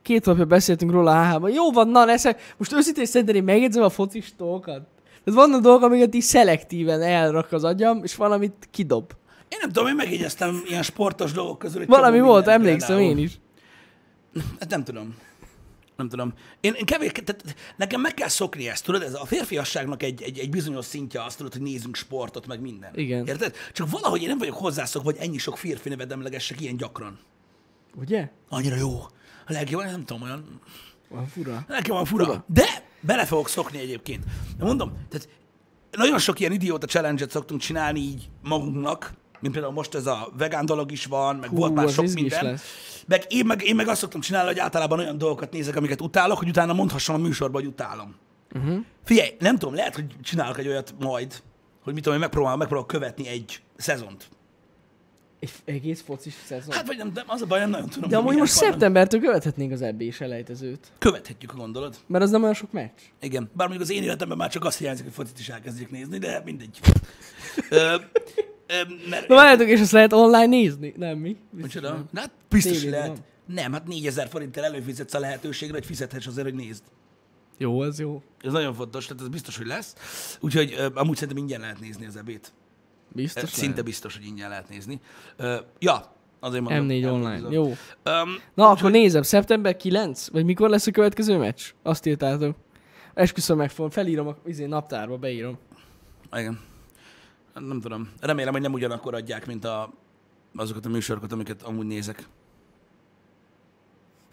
[0.02, 1.50] Két napja beszéltünk róla a HH-ban.
[1.50, 4.82] Jó van, na, nesze, most őszintén szerintem én megjegyzem a focis dolgokat.
[5.24, 9.12] Tehát vannak dolgok, amiket így szelektíven elrak az agyam, és valamit kidob.
[9.48, 11.86] Én nem tudom, én megjegyeztem ilyen sportos dolgok közül.
[11.86, 13.18] Valami volt, emlékszem például.
[13.18, 13.38] én is.
[14.60, 15.16] Hát nem tudom.
[15.96, 16.34] Nem tudom.
[16.60, 19.02] Én, én kevés, tehát nekem meg kell szokni ezt, tudod?
[19.02, 22.90] Ez a férfiasságnak egy, egy, egy bizonyos szintje azt tudod, hogy nézzünk sportot, meg minden.
[22.94, 23.26] Igen.
[23.26, 23.54] Érted?
[23.72, 27.18] Csak valahogy én nem vagyok hozzászokva, hogy ennyi sok férfi nevet emlegessek ilyen gyakran.
[27.94, 28.30] Ugye?
[28.48, 29.00] Annyira jó.
[29.46, 30.60] A legjobb, nem tudom, olyan
[31.08, 31.64] Van fura.
[31.68, 32.44] Nekem van fura.
[32.46, 32.64] De
[33.00, 34.24] bele fogok szokni egyébként.
[34.58, 35.28] De mondom, tehát
[35.90, 39.12] nagyon sok ilyen idióta challenge-et szoktunk csinálni így magunknak,
[39.46, 42.44] mint például most ez a vegán dolog is van, meg Hú, volt már sok minden.
[42.44, 43.02] lesz.
[43.06, 46.38] Meg én, meg én meg azt szoktam csinálni, hogy általában olyan dolgokat nézek, amiket utálok,
[46.38, 48.14] hogy utána mondhassam a műsorban, hogy utálom.
[48.54, 48.78] Uh-huh.
[49.04, 51.42] Figyelj, nem tudom, lehet, hogy csinálok egy olyat majd,
[51.82, 54.28] hogy mit tudom, én megpróbálom, megpróbálok követni egy szezont.
[55.38, 56.74] Egy egész focis szezon.
[56.74, 58.08] Hát vagy nem, nem az a baj, nem nagyon tudom.
[58.08, 58.70] de amúgy most van.
[58.70, 60.92] szeptembertől követhetnénk az ebbi és elejtezőt.
[60.98, 61.96] Követhetjük, gondolod?
[62.06, 63.00] Mert az nem olyan sok meccs.
[63.20, 66.18] Igen, bár mondjuk az én életemben már csak azt hiányzik, hogy focit is elkezdjük nézni,
[66.18, 66.80] de mindegy.
[67.70, 67.96] ö,
[69.08, 70.94] mert, Na várjátok, és azt lehet online nézni?
[70.96, 71.36] Nem, mi?
[71.50, 72.04] Micsoda?
[72.10, 73.22] Na, hát biztos, hogy lehet.
[73.46, 76.82] Nem, hát 4000 forinttal előfizetsz a lehetőségre, hogy fizethess azért, hogy nézd.
[77.58, 78.22] Jó, az jó.
[78.40, 79.94] Ez nagyon fontos, tehát ez biztos, hogy lesz.
[80.40, 82.52] Úgyhogy ö, amúgy szerintem ingyen lehet nézni az ebét.
[83.12, 85.00] Biztos Biztos Szinte biztos, hogy ingyen lehet nézni.
[85.78, 86.86] Ja, azért mondom.
[86.88, 87.48] M4 online.
[87.50, 87.64] Jó.
[87.64, 87.76] Um,
[88.54, 90.28] Na, akkor nézem, szeptember 9?
[90.28, 91.62] Vagy mikor lesz a következő meccs?
[91.82, 92.56] Azt írtátok.
[93.14, 95.58] Esküszöm meg felírom a izé, naptárba, beírom.
[96.32, 96.60] igen.
[97.60, 98.08] Nem tudom.
[98.20, 99.92] Remélem, hogy nem ugyanakkor adják, mint a,
[100.56, 102.28] azokat a műsorokat, amiket amúgy nézek.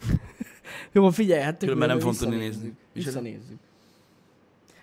[0.92, 2.72] Jó, figyelj, hát Különben nem fogom tudni nézni.
[2.92, 3.58] Visszanézzük.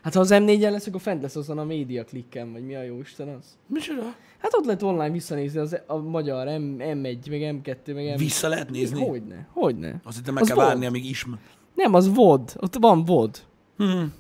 [0.01, 2.81] Hát ha az M4-en lesz, akkor fent lesz azon a média klikken, vagy mi a
[2.83, 3.57] jó Isten az?
[3.67, 4.15] Micsoda?
[4.37, 8.17] Hát ott lehet online visszanézni az, a magyar M, M1, meg M2, meg M...
[8.17, 9.05] Vissza lehet nézni?
[9.05, 10.01] Hogyne, hogyne.
[10.03, 10.67] Azt hittem meg Az kell volt.
[10.67, 11.31] várni, amíg ism.
[11.75, 12.53] Nem, az VOD.
[12.59, 13.39] Ott van VOD.
[13.77, 14.13] Hmm.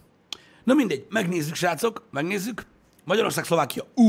[0.63, 2.65] Na mindegy, megnézzük, srácok, megnézzük.
[3.03, 3.83] Magyarország, Szlovákia.
[3.95, 4.07] Ú,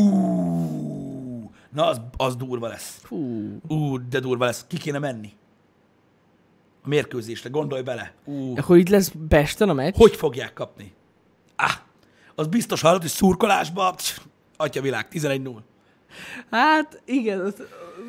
[1.72, 3.02] na az, az durva lesz.
[3.68, 4.64] Ú, de durva lesz.
[4.68, 5.32] Ki kéne menni?
[6.84, 8.12] A mérkőzésre, gondolj bele.
[8.24, 9.94] Ú, Akkor itt lesz Pesten a meccs?
[9.96, 10.92] hogy fogják kapni?
[11.56, 11.70] Ah,
[12.34, 14.20] az biztos hallott, hogy szurkolásba, psz,
[14.56, 15.50] atya világ, 11-0.
[16.50, 17.54] Hát igen, az,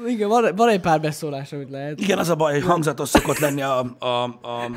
[0.07, 1.99] igen van, van egy pár beszólás, amit lehet.
[1.99, 4.69] Igen, az a baj, hogy hangzatos szokott lenni a, a, a, a,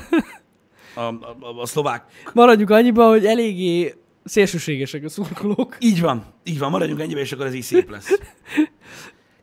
[0.94, 2.04] a, a, a szlovák.
[2.34, 3.94] Maradjuk annyiban, hogy eléggé
[4.26, 5.76] szélsőségesek a szurkolók.
[5.80, 8.08] Így van, így van, maradjunk ennyibe, és akkor ez így szép lesz.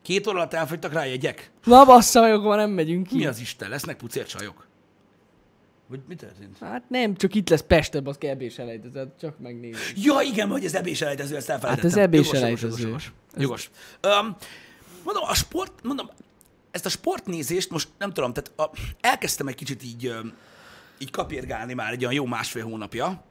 [0.01, 1.51] Két óra alatt elfogytak rá jegyek?
[1.63, 3.17] Na bassza meg, akkor nem megyünk ki.
[3.17, 3.69] Mi az Isten?
[3.69, 4.67] Lesznek pucércsajok?
[5.87, 6.57] Vagy mi történt?
[6.59, 9.79] Hát nem, csak itt lesz Pestebb, az kell és elejtezett, csak megnézni.
[9.95, 11.89] Ja, igen, hogy az ebés elejtező, ezt elfelejtettem.
[11.89, 12.87] Hát ez ebés Jogos, elejtező.
[12.87, 13.69] Jogos, jogos.
[14.01, 14.19] jogos.
[14.21, 14.35] Um,
[15.03, 16.09] mondom, a sport, mondom,
[16.71, 20.13] ezt a sportnézést most nem tudom, tehát a, elkezdtem egy kicsit így,
[20.97, 23.23] így kapirgálni már egy olyan jó másfél hónapja.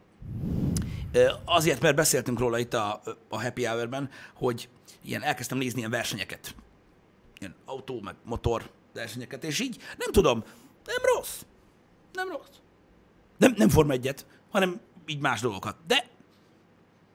[1.45, 4.69] Azért, mert beszéltünk róla itt a, a Happy Hour-ben, hogy
[5.05, 6.55] ilyen elkezdtem nézni ilyen versenyeket.
[7.39, 10.45] Ilyen autó, meg motor versenyeket, és így nem tudom,
[10.85, 11.41] nem rossz.
[12.13, 12.57] Nem rossz.
[13.39, 15.77] Nem, nem Forma egyet, hanem így más dolgokat.
[15.87, 16.09] De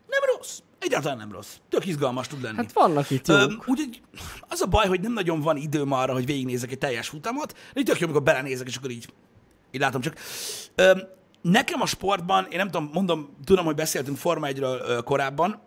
[0.08, 0.60] nem rossz.
[0.80, 1.56] Egyáltalán nem rossz.
[1.70, 2.56] Tök izgalmas tud lenni.
[2.56, 3.68] Hát vannak itt jók.
[3.68, 4.02] Úgyhogy
[4.48, 7.80] az a baj, hogy nem nagyon van időm arra, hogy végignézek egy teljes futamot, de
[7.80, 9.14] így tök jó, amikor belenézek, és akkor így,
[9.72, 10.18] így látom csak.
[10.76, 11.02] Öm,
[11.42, 15.60] nekem a sportban, én nem tudom, mondom, tudom, hogy beszéltünk Forma 1-ről korábban,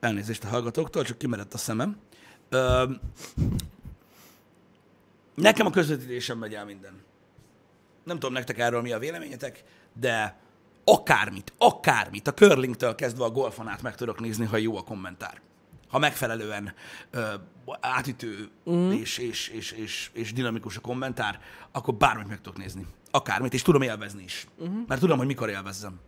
[0.00, 1.96] elnézést a hallgatóktól, csak kimerett a szemem.
[2.48, 3.00] Öm,
[5.34, 7.02] nekem a közvetítésem megy el minden.
[8.04, 10.36] Nem tudom nektek erről mi a véleményetek, de
[10.84, 15.40] akármit, akármit, a curlingtől kezdve a golfon át meg tudok nézni, ha jó a kommentár.
[15.96, 16.72] Ha megfelelően
[17.10, 17.34] ö,
[17.80, 18.90] átütő mm.
[18.90, 21.40] és, és, és, és, és dinamikus a kommentár,
[21.72, 22.86] akkor bármit meg tudok nézni.
[23.10, 24.46] Akármit, és tudom élvezni is.
[24.62, 24.80] Mm-hmm.
[24.86, 26.00] Mert tudom, hogy mikor élvezzem.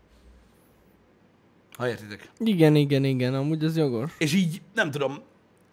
[1.73, 2.31] Ha értitek.
[2.39, 4.13] Igen, igen, igen, amúgy az jogos.
[4.19, 5.19] És így, nem tudom,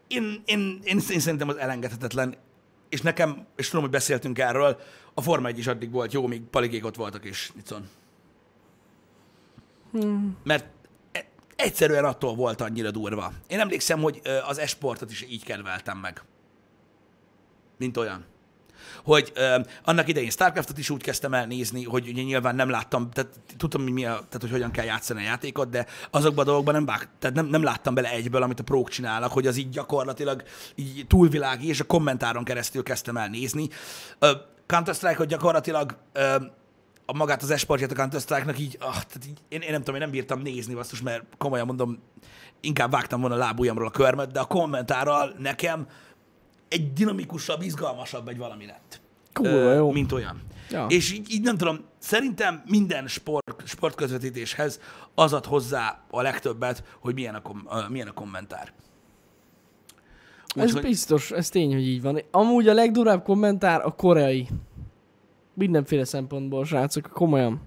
[0.07, 2.35] én, én, én, én szerintem az elengedhetetlen,
[2.89, 4.79] és nekem, és tudom, hogy beszéltünk erről,
[5.13, 7.87] a Forma 1 is addig volt jó, míg paligék ott voltak, és Nicon.
[9.91, 10.37] Hmm.
[10.43, 10.74] Mert
[11.55, 13.31] egyszerűen attól volt annyira durva.
[13.47, 16.23] Én emlékszem, hogy az esportot is így kedveltem meg.
[17.77, 18.25] Mint olyan.
[19.03, 23.09] Hogy ö, annak idején Starcraftot is úgy kezdtem el nézni, hogy ugye nyilván nem láttam,
[23.11, 26.47] tehát tudtam, hogy, mi a, tehát, hogy hogyan kell játszani a játékot, de azokban a
[26.47, 29.57] dolgokban nem, vág, tehát nem, nem láttam bele egyből, amit a prók csinálnak, hogy az
[29.57, 30.43] így gyakorlatilag
[30.75, 33.69] így túlvilági, és a kommentáron keresztül kezdtem el nézni.
[34.65, 36.35] Counter-Strike-ot gyakorlatilag ö,
[37.05, 40.01] a magát az esportját a counter így, ah, tehát így én, én, nem tudom, én
[40.01, 41.99] nem bírtam nézni basszus, mert komolyan mondom,
[42.61, 45.87] inkább vágtam volna a lábujjamról a körmet, de a kommentárral nekem
[46.67, 49.01] egy dinamikusabb, izgalmasabb egy valami lett.
[49.33, 49.91] Kurva jó.
[49.91, 50.41] Mint olyan.
[50.69, 50.85] Ja.
[50.89, 54.79] És így, így nem tudom, szerintem minden sport, sportközvetítéshez
[55.15, 58.73] az ad hozzá a legtöbbet, hogy milyen a, kom, uh, milyen a kommentár.
[60.55, 62.21] Ez Úgyhogy- biztos, ez tény, hogy így van.
[62.31, 64.47] Amúgy a legdurább kommentár a koreai.
[65.55, 67.61] Mindenféle szempontból, srácok, komolyan.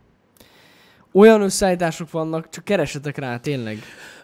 [1.12, 3.78] Olyan összeállítások vannak, csak keresetek rá, tényleg.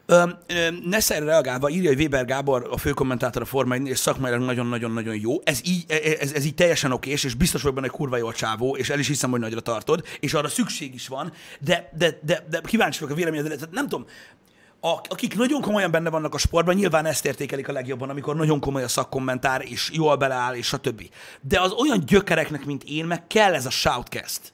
[0.07, 4.41] Ö, ö, Nesszerre reagálva írja, hogy Weber Gábor, a főkommentátor a Forma 1 és szakmailag
[4.41, 5.41] nagyon-nagyon-nagyon jó.
[5.45, 8.27] Ez így, e- ez, ez így teljesen okés, és biztos vagy benne, hogy kurva jó
[8.27, 11.91] a csávó, és el is hiszem, hogy nagyra tartod, és arra szükség is van, de,
[11.99, 13.67] de, de, de kíváncsi vagyok a véleményedre.
[13.71, 14.07] Nem tudom,
[14.85, 18.83] akik nagyon komolyan benne vannak a sportban, nyilván ezt értékelik a legjobban, amikor nagyon komoly
[18.83, 21.03] a szakkommentár, és jól beleáll, és stb.
[21.41, 24.53] De az olyan gyökereknek, mint én, meg kell ez a shoutcast.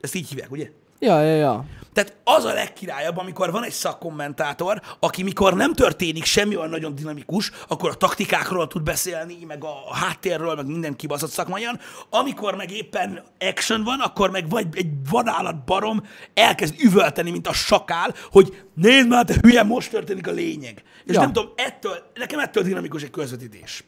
[0.00, 0.70] Ezt így hívják, ugye?
[0.98, 1.64] Ja, ja, ja.
[1.96, 6.94] Tehát az a legkirályabb, amikor van egy szakkommentátor, aki mikor nem történik semmi olyan nagyon
[6.94, 11.80] dinamikus, akkor a taktikákról tud beszélni, meg a háttérről, meg minden kibaszott szakmaian.
[12.10, 17.52] Amikor meg éppen action van, akkor meg vagy egy vadállat barom elkezd üvölteni, mint a
[17.52, 20.82] sakál, hogy nézd már, te hülye, most történik a lényeg.
[21.04, 21.20] És Ja.
[21.20, 23.84] nem tudom, ettől, nekem ettől dinamikus egy közvetítés.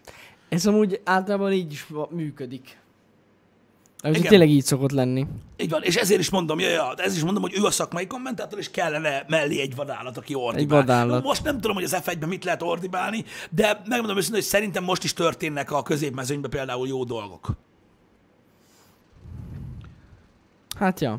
[0.48, 2.78] Ez amúgy általában így is működik.
[4.00, 4.28] Ez Igen.
[4.28, 5.26] tényleg így szokott lenni.
[5.56, 8.06] Így van, és ezért is mondom, ja, ja, ezért is mondom, hogy ő a szakmai
[8.06, 10.78] kommentátor, és kellene mellé egy vadállat, aki ordibál.
[10.78, 11.22] vadállat.
[11.24, 15.04] Most nem tudom, hogy az F1-ben mit lehet ordibálni, de megmondom őszintén, hogy szerintem most
[15.04, 17.50] is történnek a középmezőnyben például jó dolgok.
[20.78, 21.18] Hát ja.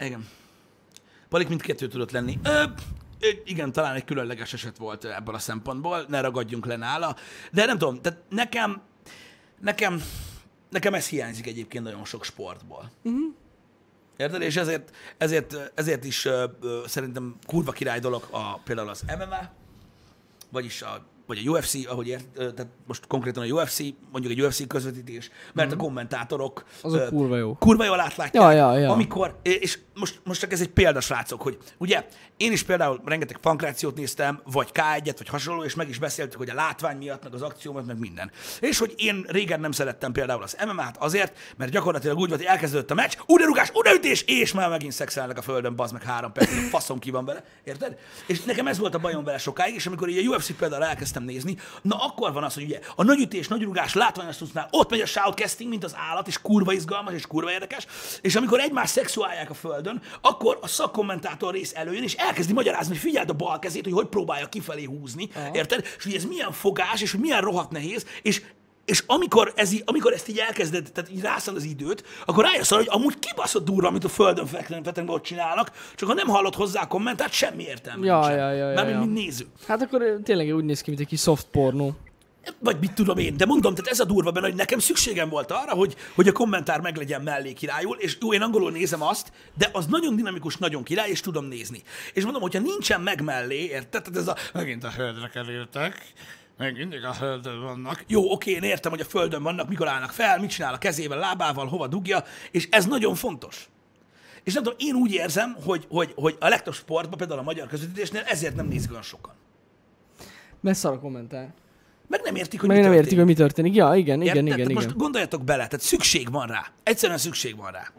[0.00, 0.26] Igen.
[1.28, 2.38] Palik mindkettő tudott lenni.
[2.42, 2.62] Ö,
[3.44, 7.16] igen, talán egy különleges eset volt ebből a szempontból, ne ragadjunk le nála,
[7.52, 8.80] de nem tudom, tehát nekem,
[9.60, 10.02] nekem,
[10.70, 12.90] nekem ez hiányzik egyébként nagyon sok sportból.
[13.02, 13.22] Uh-huh.
[14.16, 14.42] Érted?
[14.42, 16.44] És ezért, ezért, ezért is ö,
[16.86, 19.50] szerintem kurva király dolog a, például az MMA,
[20.50, 23.78] vagyis a, vagy a UFC, ahogy ért, tehát most konkrétan a UFC,
[24.12, 27.54] mondjuk egy UFC közvetítés, mert a kommentátorok Azok ö, kurva jó.
[27.54, 28.92] kurva jól átlátják, Ja, ja, ja.
[28.92, 33.36] amikor, és most, most csak ez egy példa, srácok, hogy ugye én is például rengeteg
[33.36, 37.34] pankrációt néztem, vagy K1-et, vagy hasonló, és meg is beszéltük, hogy a látvány miatt, meg
[37.34, 38.30] az akció miatt, meg minden.
[38.60, 42.50] És hogy én régen nem szerettem például az MMA-t azért, mert gyakorlatilag úgy volt, hogy
[42.50, 46.58] elkezdődött a meccs, udarugás, udaütés, és már megint szexelnek a földön, bazd meg három percig,
[46.58, 47.98] a faszom ki van vele, érted?
[48.26, 51.22] És nekem ez volt a bajom vele sokáig, és amikor így a UFC például elkezdtem
[51.22, 54.90] nézni, na akkor van az, hogy ugye a nagy ütés, nagy rugás, látványos tudnál, ott
[54.90, 57.86] megy a shoutcasting, mint az állat, és kurva izgalmas, és kurva érdekes,
[58.20, 59.85] és amikor egymás szexuálják a földön,
[60.20, 64.06] akkor a szakkommentátor rész előjön, és elkezdi magyarázni, hogy figyeld a bal kezét, hogy hogy
[64.06, 65.84] próbálja kifelé húzni, érted?
[65.96, 68.42] És hogy ez milyen fogás, és hogy milyen rohadt nehéz, és
[68.84, 72.70] és amikor, ez, í- amikor ezt így elkezded, tehát így rászad az időt, akkor rájössz
[72.70, 76.54] arra, hogy amúgy kibaszott durva, amit a földön fekvően ott csinálnak, csak ha nem hallod
[76.54, 78.98] hozzá a kommentárt, semmi értelme Ja, ja, ja, ja, Mármint, ja.
[79.04, 79.46] mint néző.
[79.66, 81.94] Hát akkor tényleg úgy néz ki, mint egy kis soft pornó.
[82.58, 85.50] Vagy mit tudom én, de mondom, tehát ez a durva benne, hogy nekem szükségem volt
[85.50, 89.68] arra, hogy, hogy a kommentár meglegyen mellé királyul, és jó, én angolul nézem azt, de
[89.72, 91.82] az nagyon dinamikus, nagyon király, és tudom nézni.
[92.12, 94.02] És mondom, hogyha nincsen meg mellé, érted?
[94.02, 96.12] Tehát ez a, megint a földre kerültek,
[96.56, 98.04] meg mindig a földön vannak.
[98.06, 101.18] Jó, oké, én értem, hogy a földön vannak, mikor állnak fel, mit csinál a kezével,
[101.18, 103.68] lábával, hova dugja, és ez nagyon fontos.
[104.44, 107.66] És nem tudom, én úgy érzem, hogy, hogy, hogy a legtöbb sportban, például a magyar
[107.66, 109.34] közvetítésnél ezért nem nézik olyan sokan.
[110.60, 111.54] Mert szar a kommentár.
[112.08, 113.12] Meg nem értik, hogy Meg mi nem történik.
[113.12, 113.74] értik, hogy mi történik.
[113.74, 114.46] Ja, igen, igen, Érted?
[114.46, 114.72] igen, igen.
[114.72, 116.66] Most gondoljatok bele, tehát szükség van rá.
[116.82, 117.92] Egyszerűen szükség van rá.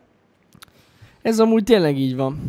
[1.22, 2.40] Ez amúgy tényleg így van.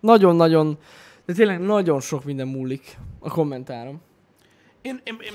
[0.00, 0.78] Nagyon-nagyon,
[1.26, 4.00] de tényleg nagyon sok minden múlik a kommentárom.
[4.82, 5.32] Én, én, én,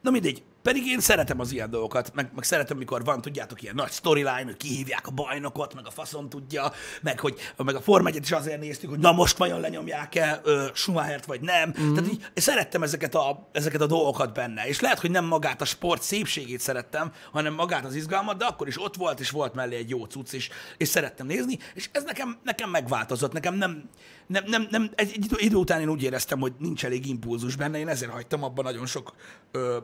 [0.00, 3.74] na mindegy, pedig én szeretem az ilyen dolgokat, meg, meg szeretem, mikor van, tudjátok, ilyen
[3.74, 8.06] nagy storyline, hogy kihívják a bajnokot, meg a faszon tudja, meg hogy meg a Form
[8.06, 11.68] 1 is azért néztük, hogy na most vajon lenyomják-e ö, Schumachert, vagy nem.
[11.68, 11.94] Mm-hmm.
[11.94, 15.64] Tehát így, szerettem ezeket a, ezeket a dolgokat benne, és lehet, hogy nem magát a
[15.64, 19.76] sport szépségét szerettem, hanem magát az izgalmat, de akkor is ott volt, és volt mellé
[19.76, 23.88] egy jó cucc, és, és szerettem nézni, és ez nekem, nekem megváltozott, nekem nem,
[24.26, 27.78] nem, nem, nem egy, egy idő után én úgy éreztem, hogy nincs elég impulzus benne,
[27.78, 29.14] én ezért hagytam abban nagyon sok
[29.50, 29.78] ö,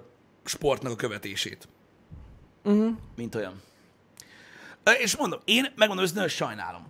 [0.48, 1.68] sportnak a követését.
[2.64, 2.96] Uh-huh.
[3.16, 3.62] Mint olyan.
[4.98, 6.86] És mondom, én megmondom hogy sajnálom.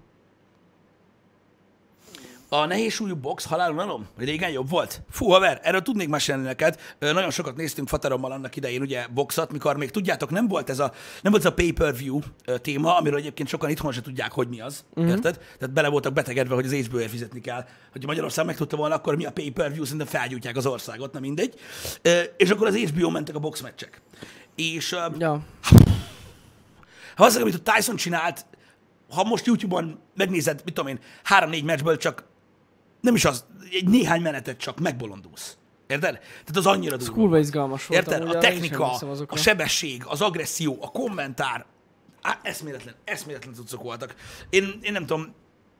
[2.50, 4.06] A nehéz súlyú box halálunalom?
[4.16, 5.02] Régen jobb volt?
[5.10, 6.80] Fú, haver, erről tudnék mesélni neked.
[6.98, 10.92] Nagyon sokat néztünk Faterommal annak idején, ugye, boxot, mikor még tudjátok, nem volt ez a,
[11.22, 12.20] nem volt ez a pay-per-view
[12.62, 14.84] téma, amiről egyébként sokan itthon se tudják, hogy mi az.
[14.94, 15.12] Uh-huh.
[15.12, 15.36] Érted?
[15.58, 17.64] Tehát bele voltak betegedve, hogy az HBO-ért fizetni kell.
[17.92, 21.54] Hogy Magyarország megtudta volna, akkor mi a pay-per-view, szerintem felgyújtják az országot, na mindegy.
[22.36, 24.00] És akkor az HBO mentek a boxmeccsek.
[24.54, 25.40] És ö, Ja.
[27.16, 28.46] ha az, amit a Tyson csinált,
[29.10, 32.24] ha most YouTube-on megnézed, mit tudom én, három-négy meccsből csak
[33.00, 35.56] nem is az, egy néhány menetet csak megbolondulsz.
[35.86, 36.18] Érted?
[36.18, 37.14] Tehát az annyira durva.
[37.14, 38.00] Kurva izgalmas volt.
[38.00, 38.28] Érted?
[38.28, 41.66] A technika, a sebesség, az agresszió, a kommentár,
[42.22, 44.14] á, eszméletlen, eszméletlen cuccok voltak.
[44.50, 45.34] Én, én nem tudom,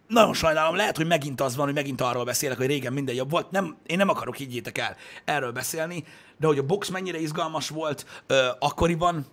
[0.08, 3.30] nagyon sajnálom, lehet, hogy megint az van, hogy megint arról beszélek, hogy régen minden jobb
[3.30, 3.50] volt.
[3.50, 6.04] Nem, én nem akarok, higgyétek el, erről beszélni,
[6.36, 9.26] de hogy a box mennyire izgalmas volt ö, akkoriban,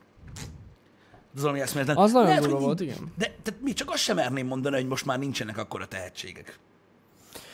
[1.35, 1.97] az valami eszméletlen.
[1.97, 3.13] Az nagyon Lehet, durva volt, igen.
[3.17, 6.59] De tehát mi csak azt sem merném mondani, hogy most már nincsenek akkora tehetségek.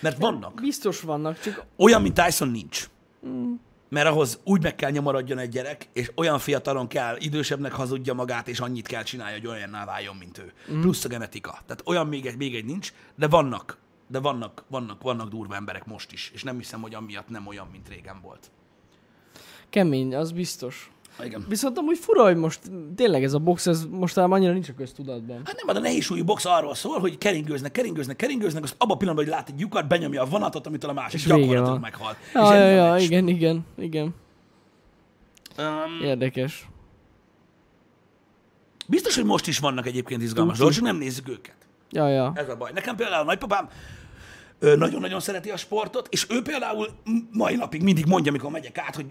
[0.01, 0.61] Mert vannak.
[0.61, 2.89] Biztos vannak, csak Olyan, mint Tyson nincs.
[3.89, 8.47] Mert ahhoz úgy meg kell nyomorodjon egy gyerek, és olyan fiatalon kell, idősebbnek hazudja magát,
[8.47, 10.53] és annyit kell csinálja, hogy olyanná váljon, mint ő.
[10.71, 10.81] Mm.
[10.81, 11.51] Plusz a genetika.
[11.51, 13.77] Tehát olyan még egy, még egy nincs, de vannak.
[14.07, 17.67] De vannak, vannak, vannak durva emberek most is, és nem hiszem, hogy amiatt nem olyan,
[17.71, 18.51] mint régen volt.
[19.69, 20.91] kemény, az biztos.
[21.25, 21.45] Igen.
[21.47, 22.59] Viszont amúgy fura, hogy most
[22.95, 25.41] tényleg ez a box, ez mostanában annyira nincs a köztudatban.
[25.45, 28.95] Hát nem, de a nehéz súlyú box arról szól, hogy keringőznek, keringőznek, keringőznek, azt abban
[28.95, 31.79] a pillanatban, hogy lát egy lyukat, benyomja a vonatot, amitől a másik És gyakorlatilag van.
[31.79, 32.15] meghal.
[32.33, 34.15] Ja, ja, ja, igen, igen, igen.
[35.57, 36.67] Um, Érdekes.
[38.87, 41.55] biztos, hogy most is vannak egyébként izgalmas dolgok, csak nem nézzük őket.
[41.89, 42.31] Ja, ja.
[42.35, 42.71] Ez a baj.
[42.73, 43.69] Nekem például a nagypapám
[44.59, 46.87] nagyon-nagyon szereti a sportot, és ő például
[47.31, 49.05] mai napig mindig mondja, amikor megyek át, hogy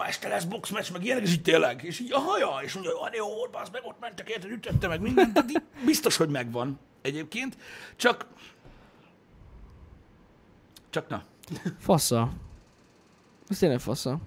[0.00, 2.92] ma este lesz boxmeccs, meg ilyenek, és így tényleg, és így, aha, ja, és mondja,
[2.96, 6.78] hogy jó, bazd meg, ott mentek, érted, ütötte meg mindent, tehát így biztos, hogy megvan
[7.02, 7.56] egyébként,
[7.96, 8.26] csak,
[10.90, 11.22] csak na,
[11.78, 12.32] Fasza.
[13.48, 14.18] Ez tényleg fasza.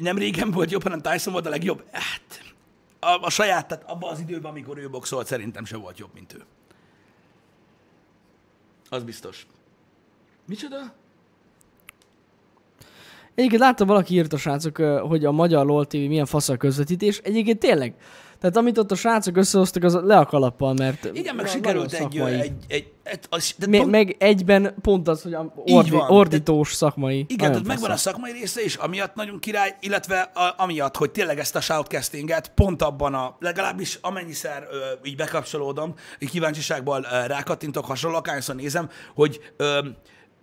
[0.00, 2.54] nem régen volt jobb, hanem Tyson volt a legjobb, hát
[2.98, 6.32] a, a saját, tehát abban az időben, amikor ő boxolt, szerintem se volt jobb, mint
[6.32, 6.44] ő.
[8.88, 9.46] Az biztos.
[10.46, 10.94] Micsoda?
[13.34, 14.76] Egyébként láttam valaki írt a srácok,
[15.08, 17.20] hogy a magyar LOL TV milyen fasz a közvetítés.
[17.24, 17.94] Egyébként tényleg.
[18.40, 22.18] Tehát amit ott a srácok összehoztak, az le a kalappal, mert Igen, meg sikerült egy,
[22.18, 26.10] egy, egy, egy az, de pont, meg egyben pont az, hogy ordi, van.
[26.10, 27.18] ordítós szakmai.
[27.18, 31.10] igen, Nagyon tehát megvan a szakmai része is, amiatt nagyon király, illetve a, amiatt, hogy
[31.10, 34.76] tényleg ezt a shoutcastinget pont abban a, legalábbis amennyiszer ö,
[35.08, 39.78] így bekapcsolódom, így kíváncsiságból ö, rákattintok hasonlóan, akárszor nézem, hogy ö,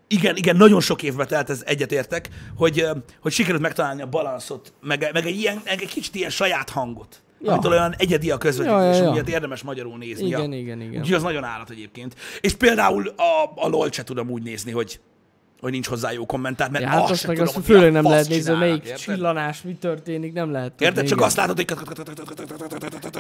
[0.08, 2.86] igen, igen, nagyon sok évbe telt, ez egyetértek, hogy,
[3.22, 7.22] hogy sikerült megtalálni a balanszot, meg, meg egy, ilyen, egy kicsit ilyen saját hangot.
[7.42, 7.52] Ja.
[7.52, 9.24] Amitől olyan egyedi a közvetítés, Ja, ja, ja.
[9.28, 10.26] érdemes magyarul nézni.
[10.26, 11.00] Igen, igen, igen.
[11.00, 12.16] Úgyhogy az nagyon állat egyébként.
[12.42, 15.00] És például a, a LOL se tudom úgy nézni, hogy,
[15.62, 18.04] hogy nincs hozzá jó kommentár, mert Ja, hát azt azt meg tudom, azt főleg nem
[18.04, 18.98] lehet nézni, melyik érted?
[19.00, 20.86] csillanás, mi történik, nem lehet tudni.
[20.86, 21.08] Érted?
[21.08, 21.78] Csak azt látod, hogy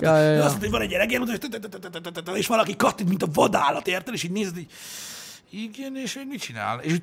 [0.01, 0.43] Ja, ja, ja.
[0.45, 1.21] azt hogy van egy gyerek,
[2.33, 4.13] és valaki kattint, mint a vadállat, érted?
[4.13, 4.67] És így nézed, hogy
[5.49, 6.79] igen, és hogy mit csinál?
[6.79, 6.95] És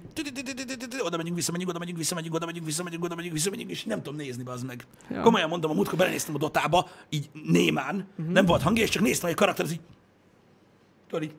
[0.99, 4.17] oda megyünk, visszamegyünk, oda megyünk, visszamegyünk, oda megyünk, visszamegyünk, oda megyünk, visszamegyünk, és nem tudom
[4.17, 4.87] nézni, az meg.
[5.11, 5.21] Ja.
[5.21, 9.25] Komolyan mondom, a múltkor belenéztem a dotába, így némán, nem volt hangja, és csak néztem,
[9.29, 9.81] hogy a karakter az így,
[11.09, 11.35] tudod, így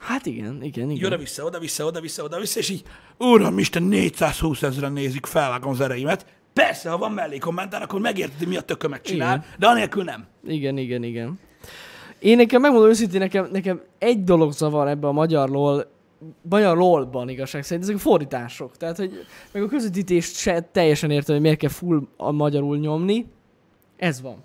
[0.00, 1.06] Hát igen, igen, igen.
[1.06, 2.82] oda-vissza, oda-vissza, oda-vissza, oda-vissza, és így,
[3.18, 6.26] uram, Isten, 420 ezeren nézik, felvágom az ereimet.
[6.52, 9.54] Persze, ha van mellé kommentár, akkor megérted, mi a tökömet csinál, Igen.
[9.58, 10.26] de anélkül nem.
[10.46, 11.38] Igen, igen, igen.
[12.18, 15.90] Én nekem megmondom őszintén, nekem, nekem egy dolog zavar ebbe a magyar LOL,
[16.42, 18.76] magyar LOL-ban igazság szerint, ezek a fordítások.
[18.76, 23.26] Tehát, hogy meg a közvetítést se teljesen értem, hogy miért kell full a magyarul nyomni.
[23.96, 24.44] Ez van.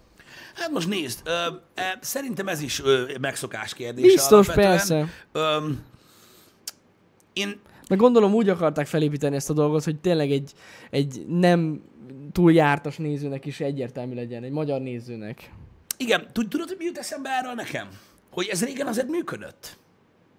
[0.55, 1.32] Hát most nézd, ö,
[1.76, 4.67] ö, szerintem ez is ö, megszokás kérdése Biztos, alapvetően.
[4.69, 5.07] persze.
[5.32, 5.57] Ö,
[7.34, 7.59] én,
[7.89, 10.51] Meg gondolom úgy akarták felépíteni ezt a dolgot, hogy tényleg egy,
[10.89, 11.82] egy nem
[12.32, 15.51] túl jártas nézőnek is egyértelmű legyen, egy magyar nézőnek.
[15.97, 17.88] igen, tud- tudod, hogy mi jut eszembe erről nekem?
[18.32, 19.78] Hogy ez régen azért működött.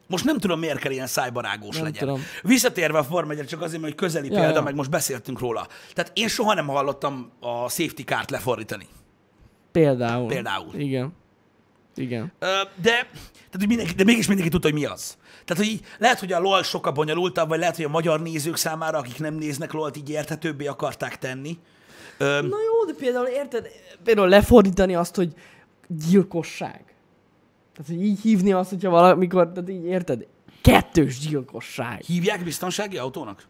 [0.07, 1.99] Most nem tudom, miért kell ilyen szájbarágós Nem legyen.
[2.07, 2.21] tudom.
[2.43, 4.63] Visszatérve a Form 1 csak azért, mert hogy közeli Ja, példa, ja.
[4.63, 5.67] meg most beszéltünk róla.
[5.95, 8.87] Tehát én soha nem hallottam a safety kárt lefordítani.
[9.73, 10.29] Például.
[10.29, 10.75] Például.
[10.75, 11.13] Igen.
[11.95, 12.33] Igen.
[12.39, 12.47] Ö,
[12.83, 15.17] de, tehát, hogy mindenki, de mégis mindenki tudta, hogy mi az.
[15.45, 18.57] Tehát, hogy így, lehet, hogy a LOL sokkal bonyolultabb, vagy lehet, hogy a magyar nézők
[18.57, 21.59] számára, akik nem néznek LOL-t, így érthetőbbé akarták tenni.
[22.19, 23.67] Ö, Na jó, de például érted,
[24.05, 25.33] például lefordítani azt, hogy
[26.09, 26.92] gyilkosság.
[27.73, 30.27] Tehát, hogy így hívni azt, hogyha valamikor, tehát így érted,
[30.61, 32.01] kettős gyilkosság.
[32.01, 33.47] hívják biztonsági autónak?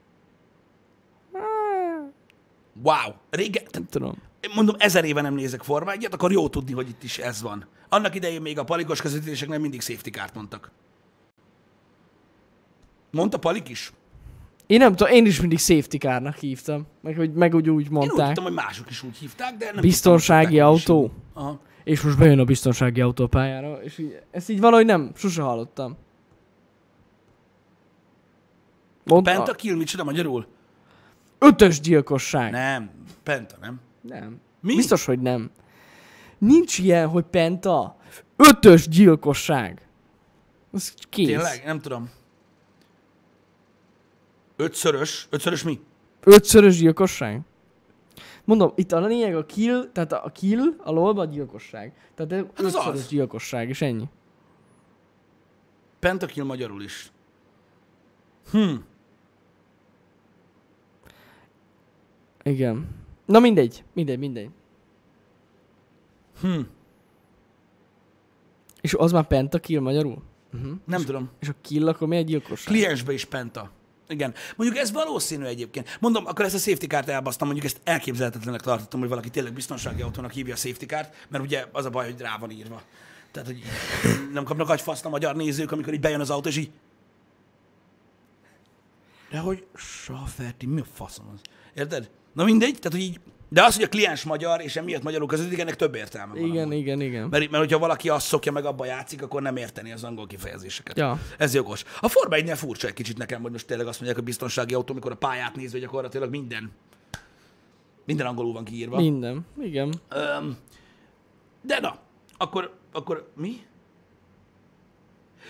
[2.82, 3.12] Wow.
[3.30, 4.14] Régen, Nem tudom.
[4.54, 7.66] mondom, ezer éve nem nézek Forma 1 akkor jó tudni, hogy itt is ez van.
[7.88, 10.70] Annak idején még a palikos közvetítések nem mindig safety kárt mondtak.
[13.10, 13.92] Mondta Palik is.
[14.66, 16.86] Én nem tudom, én is mindig safety car-nak hívtam.
[17.00, 18.26] Meg, meg úgy, úgy Én úgy mondták.
[18.26, 21.10] tudtam, hogy mások is úgy hívták, de nem Biztonsági hogy autó.
[21.32, 21.60] Aha.
[21.84, 25.42] És most bejön a biztonsági autó a pályára, és így, ezt így valahogy nem, sose
[25.42, 25.96] hallottam.
[29.04, 30.46] Mond, Pentakill, micsoda magyarul?
[31.42, 32.50] ötös gyilkosság.
[32.50, 32.90] Nem,
[33.22, 33.80] Penta, nem?
[34.00, 34.40] Nem.
[34.60, 34.74] Mi?
[34.76, 35.50] Biztos, hogy nem.
[36.38, 37.96] Nincs ilyen, hogy penta.
[38.36, 39.88] Ötös gyilkosság.
[40.72, 41.26] Ez kész.
[41.26, 41.62] Tényleg?
[41.64, 42.10] Nem tudom.
[44.56, 45.26] Ötszörös.
[45.30, 45.80] Ötszörös mi?
[46.20, 47.40] Ötszörös gyilkosság?
[48.44, 52.10] Mondom, itt a lényeg a kill, tehát a kill, a lol a gyilkosság.
[52.14, 53.08] Tehát ez az ötszörös az.
[53.08, 54.08] gyilkosság, és ennyi.
[55.98, 57.12] Pentakill magyarul is.
[58.50, 58.74] Hm.
[62.42, 62.88] Igen.
[63.24, 64.50] Na mindegy, mindegy, mindegy.
[66.40, 66.60] Hm.
[68.80, 70.22] És az már pentakill magyarul?
[70.52, 70.72] Uh-huh.
[70.84, 71.30] Nem tudom.
[71.40, 72.74] És a kill akkor mi egy gyilkosság?
[72.74, 73.70] Kliensbe is Penta.
[74.12, 74.34] Igen.
[74.56, 75.96] Mondjuk ez valószínű egyébként.
[76.00, 80.02] Mondom, akkor ezt a safety kárt elbasztam, mondjuk ezt elképzelhetetlenek tartottam, hogy valaki tényleg biztonsági
[80.02, 82.82] autónak hívja a safety kárt, mert ugye az a baj, hogy rá van írva.
[83.30, 83.62] Tehát, hogy
[84.32, 86.70] nem kapnak agyfaszt a magyar nézők, amikor így bejön az autó, és így...
[89.30, 91.40] De hogy Saferti, mi a faszom az?
[91.74, 92.10] Érted?
[92.32, 93.20] Na mindegy, tehát, hogy így...
[93.52, 96.44] De az, hogy a kliens magyar, és emiatt magyarul közödik, ennek több értelme van.
[96.44, 96.76] Igen, amúgy.
[96.76, 97.28] igen, igen.
[97.28, 100.96] Mert, mert hogyha valaki azt szokja meg abba játszik, akkor nem érteni az angol kifejezéseket.
[100.96, 101.18] Ja.
[101.38, 101.84] Ez jogos.
[102.00, 104.92] A Forma 1 furcsa egy kicsit nekem, hogy most tényleg azt mondják, hogy biztonsági autó,
[104.92, 106.72] amikor a pályát nézve gyakorlatilag minden,
[108.04, 108.96] minden angolul van kiírva.
[108.96, 109.46] Minden.
[109.60, 109.94] Igen.
[110.08, 110.56] Öm,
[111.62, 111.98] de na,
[112.36, 113.60] akkor, akkor mi?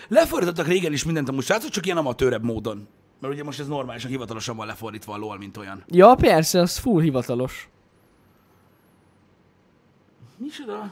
[0.09, 2.89] Lefordítottak régen is mindent amúgy srácok, csak ilyen amatőrebb módon.
[3.21, 5.85] Mert ugye most ez normálisan, hivatalosan van lefordítva a LOL, mint olyan.
[5.87, 7.71] Ja, persze, az full hivatalos.
[10.43, 10.91] Micsoda?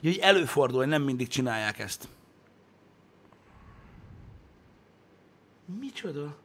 [0.00, 2.08] Ja, hogy előfordul, hogy nem mindig csinálják ezt.
[5.80, 6.36] Micsoda?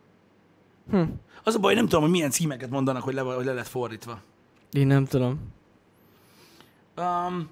[0.89, 1.04] Hm.
[1.43, 4.22] Az a baj, nem tudom, hogy milyen címeket mondanak, hogy le, hogy le lett fordítva.
[4.72, 5.39] Én nem tudom.
[6.97, 7.49] Um,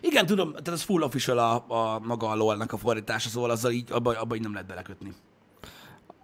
[0.00, 3.72] igen, tudom, tehát az full official a, a maga a LOL-nak a fordítása, szóval azzal
[3.72, 5.14] így, abba, abba így nem lehet belekötni.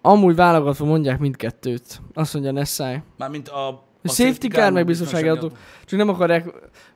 [0.01, 2.01] Amúgy válogatva mondják mindkettőt.
[2.15, 3.03] Azt mondja Nessai.
[3.17, 5.53] Mármint a, a safety car, meg biztonsági autó.
[5.85, 6.49] Csak nem akarják,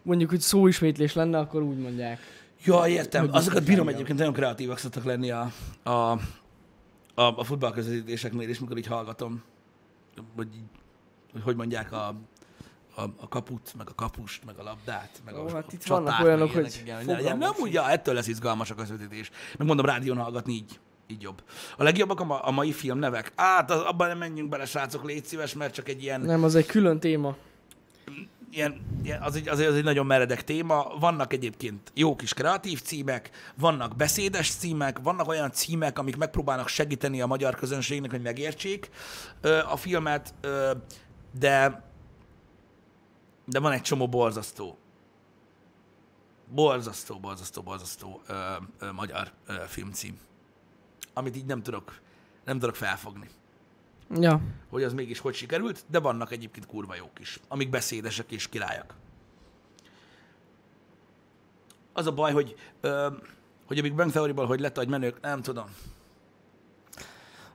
[0.03, 2.19] mondjuk, hogy szóismétlés lenne, akkor úgy mondják.
[2.65, 3.29] Ja, értem.
[3.33, 5.53] Azokat bírom egyébként, nagyon kreatívak szoktak lenni a,
[5.83, 6.19] a, a,
[7.15, 9.43] a futballközvetítéseknél is, mikor így hallgatom,
[10.37, 10.49] hogy,
[11.33, 12.15] hogy hogy mondják a,
[12.95, 16.05] a, a kaput, meg a kapust, meg a labdát, meg Ó, a hát itt csatát,
[16.05, 17.05] vannak olyanok, ilyenek, hogy igen.
[17.05, 19.31] Nem, fogalmam úgy, ja, ettől lesz izgalmas a közvetítés.
[19.59, 21.43] Meg mondom, rádión hallgatni így, így jobb.
[21.77, 23.33] A legjobbak a, ma, a mai filmnevek.
[23.35, 26.55] Át, az, abban nem menjünk bele, srácok, légy szíves, mert csak egy ilyen Nem, az
[26.55, 27.37] egy külön téma.
[28.51, 30.93] ilyen, ilyen az, egy, az, egy, az egy nagyon meredek téma.
[31.01, 37.21] Vannak egyébként jó kis kreatív címek, vannak beszédes címek, vannak olyan címek, amik megpróbálnak segíteni
[37.21, 38.91] a magyar közönségnek, hogy megértsék
[39.41, 40.71] ö, a filmet, ö,
[41.39, 41.83] de
[43.47, 44.79] de van egy csomó borzasztó,
[46.55, 48.35] borzasztó, borzasztó, borzasztó ö,
[48.79, 50.19] ö, magyar ö, filmcím,
[51.15, 52.01] amit így nem tudok,
[52.45, 53.29] nem tudok felfogni
[54.21, 54.41] Ja.
[54.71, 58.95] hogy az mégis hogy sikerült, de vannak egyébként kurva jók is, amik beszédesek és királyak.
[61.93, 63.07] Az a baj, hogy, ö,
[63.67, 65.65] hogy a Big Bang Theory-ból hogy lett, hogy menők, nem tudom.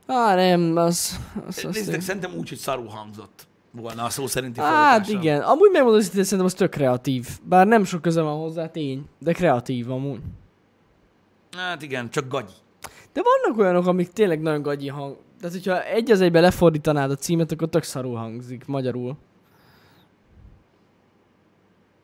[0.06, 1.20] Á, nem, az...
[1.46, 5.70] az, az Nézzétek, szerintem úgy, hogy szarul hangzott volna a szó szerinti Hát igen, amúgy
[5.70, 7.28] megmondom, hogy szerintem az tök kreatív.
[7.42, 10.20] Bár nem sok köze van hozzá, tény, de kreatív amúgy.
[11.56, 12.52] Hát igen, csak gagyi.
[13.12, 15.16] De vannak olyanok, amik tényleg nagyon gagyi hang.
[15.40, 19.16] Tehát, hogyha egy az egybe lefordítanád a címet, akkor tök szarul hangzik magyarul.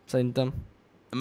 [0.04, 0.52] Szerintem.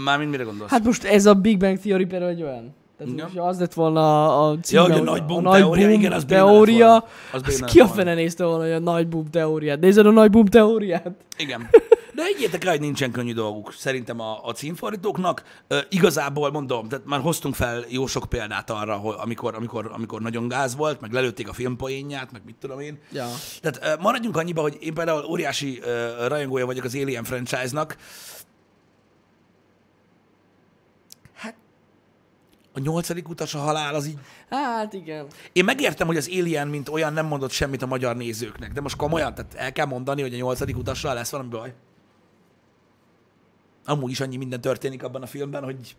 [0.04, 0.72] Mármint mire gondolsz?
[0.72, 2.74] Hát most ez a Big Bang Theory például egy olyan.
[2.98, 3.26] Tehát, Igen.
[3.26, 6.12] hogyha az lett volna a, címe, hogy a nagy boom a nagy teória, boom igen,
[6.12, 7.06] az teória.
[7.34, 9.80] Az az ki a fene nézte volna, hogy a nagy boom teóriát.
[9.80, 11.12] Nézed a nagy boom teóriát?
[11.38, 11.70] Igen.
[12.16, 15.44] De egyétek rá, hogy nincsen könnyű dolguk szerintem a, a címfordítóknak.
[15.68, 20.22] Ö, igazából mondom, tehát már hoztunk fel jó sok példát arra, hogy amikor, amikor, amikor
[20.22, 23.00] nagyon gáz volt, meg lelőtték a filmpoénját, meg mit tudom én.
[23.12, 23.28] Ja.
[23.62, 27.98] Tehát ö, maradjunk annyiba, hogy én például óriási ö, rajongója vagyok az Alien franchise-nak.
[31.34, 31.56] Hát
[32.74, 34.18] a nyolcadik utas a halál az így
[34.50, 35.28] Hát igen.
[35.54, 38.96] én megértem, hogy az Alien, mint olyan nem mondott semmit a magyar nézőknek, de most
[38.96, 41.74] komolyan, tehát el kell mondani, hogy a nyolcadik utassal lesz valami baj.
[43.86, 45.96] Amúgy is annyi minden történik abban a filmben, hogy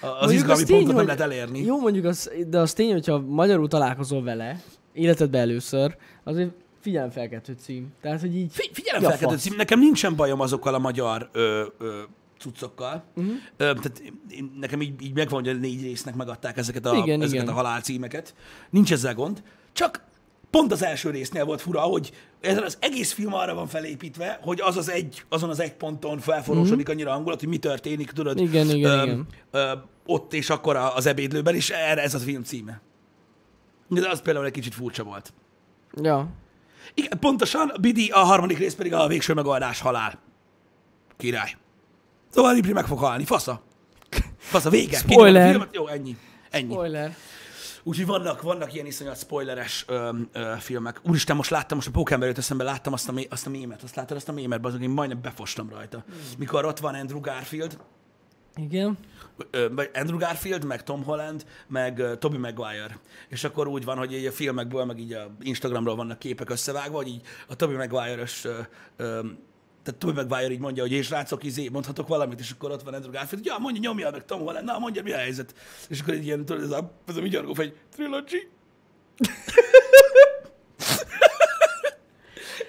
[0.00, 1.60] az Mondjuk izgalmi az tény, pontot nem hogy- lehet elérni.
[1.64, 4.62] Jó, mondjuk az, de az tény, hogyha magyarul találkozol vele,
[4.92, 7.92] életedben először, azért figyelemfelkeltő cím.
[8.00, 8.52] Tehát, hogy így...
[8.52, 12.00] Fi- Figyelemfelkeltő cím, nekem nincsen bajom azokkal a magyar ö, ö,
[12.38, 13.02] cuccokkal.
[13.16, 13.32] Uh-huh.
[13.56, 17.20] Ö, tehát én, nekem így, így megvan, hogy a négy résznek megadták ezeket a, Igen,
[17.22, 17.54] ezeket igen.
[17.54, 18.34] a halálcímeket.
[18.70, 19.42] Nincs ezzel gond.
[19.72, 20.00] Csak
[20.56, 24.60] pont az első résznél volt fura, hogy ez az egész film arra van felépítve, hogy
[24.60, 28.40] az az egy, azon az egy ponton felforrósodik annyira a hangulat, hogy mi történik, tudod?
[28.40, 29.26] Igen, igen, ö, igen.
[29.50, 29.72] Ö,
[30.06, 32.80] ott és akkor az ebédlőben, és erre ez a film címe.
[33.88, 35.32] De az például egy kicsit furcsa volt.
[36.02, 36.28] Ja.
[36.94, 40.18] Igen, pontosan, Bidi, a harmadik rész pedig a végső megoldás halál.
[41.16, 41.56] Király.
[42.30, 43.62] Szóval Lipri meg fog halni, fasza.
[44.38, 44.96] Fasza, vége.
[44.96, 45.68] Spoiler.
[45.72, 46.16] Jó, ennyi.
[46.50, 46.72] Ennyi.
[46.72, 47.16] Spoiler.
[47.88, 51.00] Úgyhogy vannak, vannak ilyen iszonyat spoileres ö, ö, filmek.
[51.04, 53.82] Úristen, most láttam, most a Pókember jött eszembe, láttam azt a, mé- azt a mémet,
[53.82, 56.04] azt láttad azt a mémet, azok én majdnem befostam rajta.
[56.38, 57.78] Mikor ott van Andrew Garfield,
[58.54, 58.98] Igen.
[59.94, 62.98] Andrew Garfield, meg Tom Holland, meg uh, Tobey Maguire.
[63.28, 66.96] És akkor úgy van, hogy így a filmekből, meg így a Instagramról vannak képek összevágva,
[66.96, 68.58] hogy így a Tobey Maguire-ös, ö,
[68.96, 69.20] ö,
[69.86, 72.94] tehát Tobey Maguire így mondja, hogy és rácok, izé, mondhatok valamit, és akkor ott van
[72.94, 75.54] Andrew Garfield, hogy ja, mondja, nyomja meg Tom Holland, na, mondja, mi a helyzet.
[75.88, 78.48] És akkor egy ilyen, tudod, ez a, ez a vigyargó fegy, trilogy.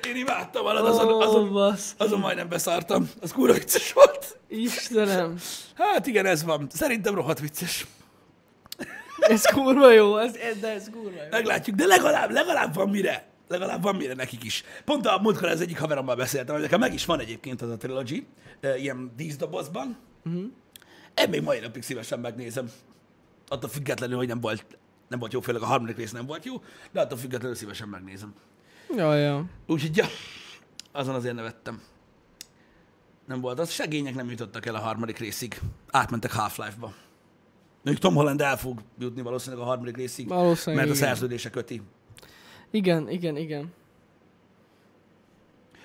[0.07, 1.93] Én imádtam valad, azon, azon, bassz.
[1.97, 3.09] azon majdnem beszartam.
[3.21, 4.39] Az kurva vicces volt.
[4.47, 5.37] Istenem.
[5.75, 6.67] Hát igen, ez van.
[6.71, 7.85] Szerintem rohadt vicces.
[9.19, 11.29] Ez kurva jó, ez, ez, de ez kurva jó.
[11.31, 13.27] Meglátjuk, de legalább, legalább van mire.
[13.47, 14.63] Legalább van mire nekik is.
[14.85, 17.77] Pont a múltkor az egyik haverommal beszéltem, hogy nekem meg is van egyébként az a
[17.77, 18.25] trilogy,
[18.59, 19.97] eh, ilyen díszdobozban.
[20.25, 20.43] Uh-huh.
[21.15, 22.71] Én még mai napig szívesen megnézem.
[23.47, 24.65] Attól függetlenül, hogy nem volt,
[25.07, 28.33] nem volt jó, főleg a harmadik rész nem volt jó, de attól függetlenül szívesen megnézem.
[28.95, 29.45] Ja, ja.
[29.67, 30.05] Úgyhogy, ja,
[30.91, 31.81] azon azért nevettem.
[33.25, 33.71] Nem volt az.
[33.71, 35.61] Segények nem jutottak el a harmadik részig.
[35.91, 36.93] Átmentek Half-Life-ba.
[37.83, 41.07] Mondjuk Tom Holland el fog jutni valószínűleg a harmadik részig, Valószínűleg mert a igen.
[41.07, 41.81] szerződése köti.
[42.77, 43.73] Igen, igen, igen.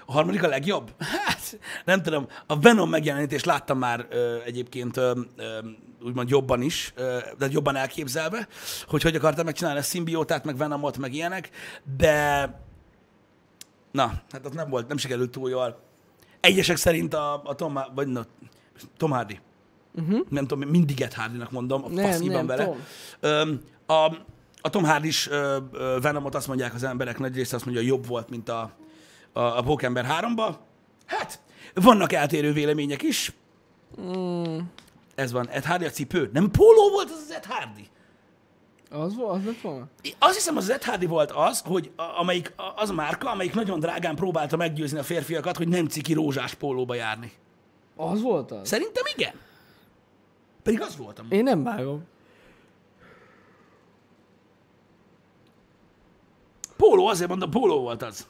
[0.07, 0.93] A harmadik a legjobb?
[1.24, 2.26] Hát, nem tudom.
[2.47, 5.59] A Venom megjelenítést láttam már ö, egyébként ö, ö,
[6.03, 8.49] úgymond jobban is, ö, de jobban elképzelve,
[8.86, 11.51] hogy hogy akartam megcsinálni a szimbiótát, meg Venomot, meg ilyenek,
[11.97, 12.47] de
[13.90, 15.80] na, hát az nem volt, nem sikerült túl jól.
[16.40, 18.20] Egyesek szerint a, a Tom, vagy no,
[18.97, 19.40] Tom Hardy.
[19.95, 20.26] Uh-huh.
[20.28, 22.64] Nem tudom, mindig Ed Hardynak mondom, a Nem, vele.
[22.64, 22.84] Tom.
[23.20, 24.16] Öm, a,
[24.63, 27.83] a Tom Hardy is ö, ö, Venomot azt mondják az emberek, nagy része azt mondja,
[27.83, 28.71] jobb volt, mint a,
[29.33, 30.55] a, a Pókember 3-ba.
[31.07, 31.41] Hát,
[31.75, 33.33] vannak eltérő vélemények is.
[34.01, 34.59] Mm,
[35.15, 36.31] Ez van, Ed Hardy a cipő.
[36.33, 37.87] Nem póló volt az az Ed Hardy?
[38.91, 39.87] az volt, az lett volna?
[40.19, 43.81] Azt hiszem, az Ed Hardy volt az, hogy a, amelyik, az a márka, amelyik nagyon
[43.81, 47.33] drágán próbálta meggyőzni a férfiakat, hogy nem ciki rózsás pólóba járni.
[47.97, 48.69] Az volt az?
[48.69, 49.33] Szerintem igen.
[50.63, 51.27] Pedig az voltam.
[51.31, 52.05] Én nem vágom.
[56.83, 58.26] Póló, azért mondom, póló volt az.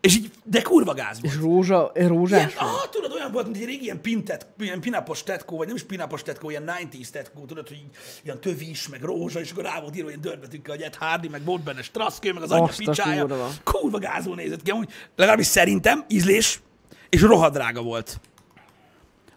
[0.00, 1.34] És így, de kurva gáz volt.
[1.34, 4.80] És rózsa, eh, rózsás Ilyen, ah, tudod, olyan volt, mint egy régi ilyen, pintet, ilyen
[4.80, 8.88] pinapos tetkó, vagy nem is pinapos tetkó, ilyen 90s tetkó, tudod, hogy így, ilyen tövis,
[8.88, 11.82] meg rózsa, és akkor rá volt írva ilyen dörbetűkkel, hogy Ed Hardy, meg volt benne
[11.82, 13.26] straszkő, meg az anyja picsája.
[13.26, 13.48] kurva.
[13.64, 16.60] Kurva gázul nézett ki, amúgy legalábbis szerintem ízlés,
[17.08, 18.20] és rohadrága volt.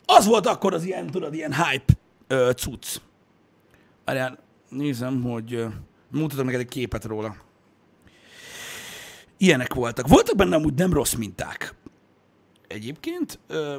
[0.05, 1.93] Az volt akkor az ilyen, tudod, ilyen hype
[2.28, 2.95] ö, cucc.
[4.05, 4.39] Várjál,
[4.70, 5.68] nézem, hogy ö,
[6.12, 7.36] mutatok neked egy képet róla.
[9.38, 10.08] Ilyenek voltak.
[10.08, 11.76] Voltak benne amúgy nem rossz minták.
[12.68, 13.76] Egyébként, ö,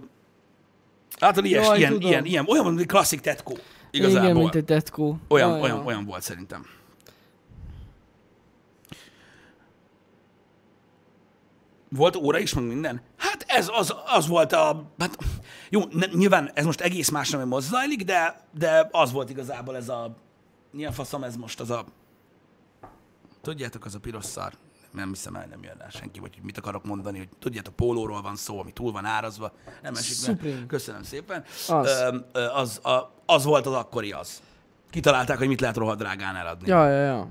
[1.19, 2.09] által ilyes, Jaj, ilyen, tudom.
[2.09, 3.59] ilyen, ilyen, olyan, mint egy klasszik tetkó.
[3.91, 4.23] Igazából.
[4.23, 5.19] Igen, mint egy tetkó.
[5.29, 6.67] Olyan, Ja, olyan, olyan volt szerintem.
[11.89, 13.01] Volt óra is, meg minden?
[13.17, 14.91] Hát ez az, az volt a...
[14.99, 15.17] Hát,
[15.71, 19.89] jó, ne, nyilván ez most egész más nem zajlik, de, de az volt igazából ez
[19.89, 20.17] a...
[20.71, 21.85] Milyen faszom ez most az a...
[23.47, 24.53] Tudjátok, az a piros szar.
[24.91, 28.23] Nem hiszem el, nem jön rá senki, vagy hogy mit akarok mondani, hogy tudjátok, pólóról
[28.23, 29.53] van szó, ami túl van árazva.
[29.83, 30.17] Nem esik.
[30.17, 30.67] Supreme.
[30.67, 31.45] Köszönöm szépen.
[31.69, 32.05] Az.
[32.33, 34.43] Ö, az, a, az volt az akkori az.
[34.91, 36.69] Kitalálták, hogy mit lehet rohadt drágán eladni.
[36.69, 37.29] Ja, ja, ja.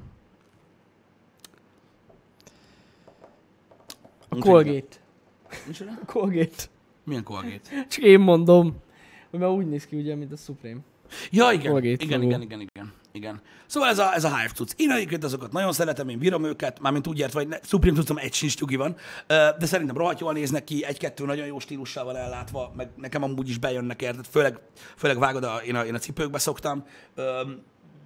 [4.30, 4.97] A Colgate.
[5.68, 5.91] Micsoda?
[6.01, 6.63] A Colgate.
[7.03, 7.70] Milyen Colgate?
[7.89, 8.76] Csak én mondom.
[9.30, 10.80] Már úgy néz ki, ugye, mint a Supreme.
[11.32, 11.72] Ja, igen.
[11.72, 12.24] Colgate igen, fogó.
[12.24, 13.41] igen, igen, igen, igen.
[13.66, 14.72] Szóval ez a, ez a Hive cucc.
[14.76, 18.18] Én egyébként azokat nagyon szeretem, én bírom őket, mármint úgy értve, hogy ne, Supreme cuccom
[18.18, 18.95] egy sincs nyugi van,
[19.28, 23.49] de szerintem rohadt jól néznek ki, egy-kettő nagyon jó stílussal van ellátva, meg nekem amúgy
[23.49, 24.59] is bejönnek érted, főleg,
[24.97, 26.86] főleg vágod, a, én, a, én a cipőkbe szoktam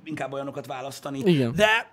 [0.04, 1.20] inkább olyanokat választani.
[1.20, 1.56] Igen.
[1.56, 1.92] De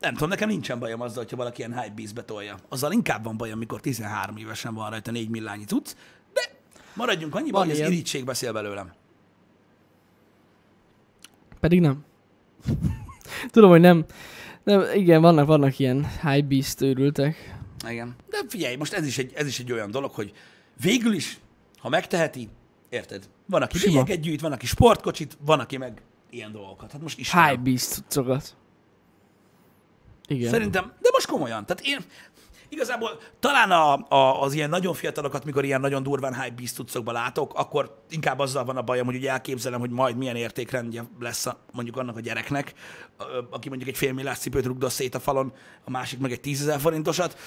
[0.00, 2.58] nem tudom, nekem nincsen bajom azzal, hogyha valaki ilyen hype beast betolja.
[2.68, 5.94] Azzal inkább van bajom, amikor 13 évesen van rajta 4 millányi cucc,
[6.32, 6.40] de
[6.94, 7.92] maradjunk annyiban, hogy az ilyen.
[7.92, 8.92] irítség beszél belőlem.
[11.60, 12.04] Pedig nem.
[13.52, 14.04] Tudom, hogy nem.
[14.64, 17.60] De igen, vannak, vannak ilyen high beast őrültek.
[17.88, 18.16] Igen.
[18.28, 20.32] De figyelj, most ez is egy, ez is egy olyan dolog, hogy
[20.82, 21.38] végül is,
[21.78, 22.48] ha megteheti,
[22.88, 23.28] érted?
[23.46, 23.92] Van, aki Sima.
[23.92, 26.92] lényeget gyűjt, van, aki sportkocsit, van, aki meg ilyen dolgokat.
[26.92, 27.32] Hát most is.
[27.32, 28.56] High beast cuccokat.
[30.28, 30.50] Igen.
[30.50, 31.66] Szerintem, de most komolyan.
[31.66, 31.98] Tehát én
[32.70, 37.54] igazából talán a, a, az ilyen nagyon fiatalokat, mikor ilyen nagyon durván hype beast látok,
[37.54, 41.58] akkor inkább azzal van a bajom, hogy ugye elképzelem, hogy majd milyen értékrendje lesz a,
[41.72, 42.74] mondjuk annak a gyereknek,
[43.50, 45.52] aki mondjuk egy fél milliárd cipőt rugdosz szét a falon,
[45.84, 47.38] a másik meg egy tízezer forintosat.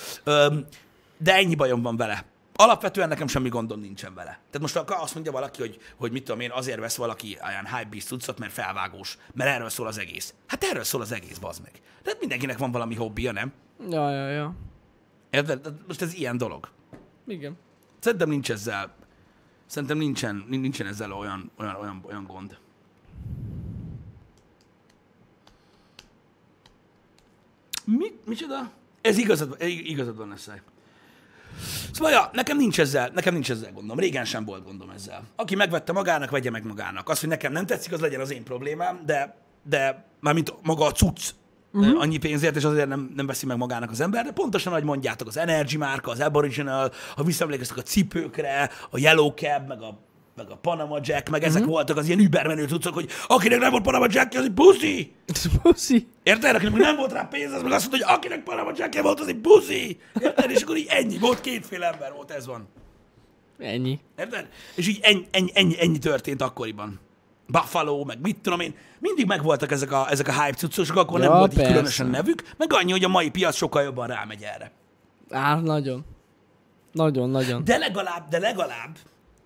[1.17, 2.25] De ennyi bajom van vele.
[2.55, 4.29] Alapvetően nekem semmi gondom nincsen vele.
[4.29, 7.65] Tehát most akkor azt mondja valaki, hogy, hogy mit tudom én, azért vesz valaki ilyen
[7.65, 10.33] hype beast cuccot, mert felvágós, mert erről szól az egész.
[10.47, 11.71] Hát erről szól az egész, bazd meg.
[12.03, 13.53] Tehát mindenkinek van valami hobbija, nem?
[13.89, 14.55] Ja, ja, ja.
[15.33, 15.73] Érted?
[15.87, 16.69] Most ez ilyen dolog.
[17.27, 17.57] Igen.
[17.99, 18.95] Szerintem nincs ezzel,
[19.65, 22.57] szerintem nincsen, nincsen ezzel olyan, olyan, olyan, olyan gond.
[27.85, 28.71] Mi, micsoda?
[29.01, 30.61] Ez igazad, igazad van, Eszai.
[31.91, 33.99] Szóval, ja, nekem nincs ezzel, nekem nincs ezzel gondom.
[33.99, 35.23] Régen sem volt gondom ezzel.
[35.35, 37.09] Aki megvette magának, vegye meg magának.
[37.09, 40.91] Az, hogy nekem nem tetszik, az legyen az én problémám, de, de mármint maga a
[40.91, 41.33] cucc,
[41.73, 42.01] uh-huh.
[42.01, 45.27] annyi pénzért, és azért nem, nem veszi meg magának az ember, de pontosan, ahogy mondjátok,
[45.27, 49.99] az Energy márka, az Aboriginal, ha visszaemlékeztek a cipőkre, a Yellow Cab, meg a,
[50.35, 53.83] meg a Panama Jack, meg ezek voltak az ilyen übermenő cuccok, hogy akinek nem volt
[53.83, 55.11] Panama Jack, az egy puszi!
[55.61, 56.07] Puszi.
[56.23, 56.55] Érted?
[56.55, 59.27] Akinek nem volt rá pénz, az meg azt mondta, hogy akinek Panama Jack volt, az
[59.27, 59.99] egy puszi!
[60.21, 60.49] Érted?
[60.49, 62.67] És akkor így ennyi volt, kétféle ember volt, ez van.
[63.59, 63.99] Ennyi.
[64.17, 64.47] Érted?
[64.75, 66.99] És így ennyi, ennyi, ennyi, ennyi történt akkoriban.
[67.59, 71.29] Buffalo, meg mit tudom én, mindig megvoltak ezek a, ezek a hype cuccosok, akkor Ja,
[71.29, 74.71] nem volt így különösen nevük, meg annyi, hogy a mai piac sokkal jobban rámegy erre.
[75.29, 76.05] Á, nagyon.
[76.91, 77.63] Nagyon, nagyon.
[77.63, 78.97] De legalább, de legalább,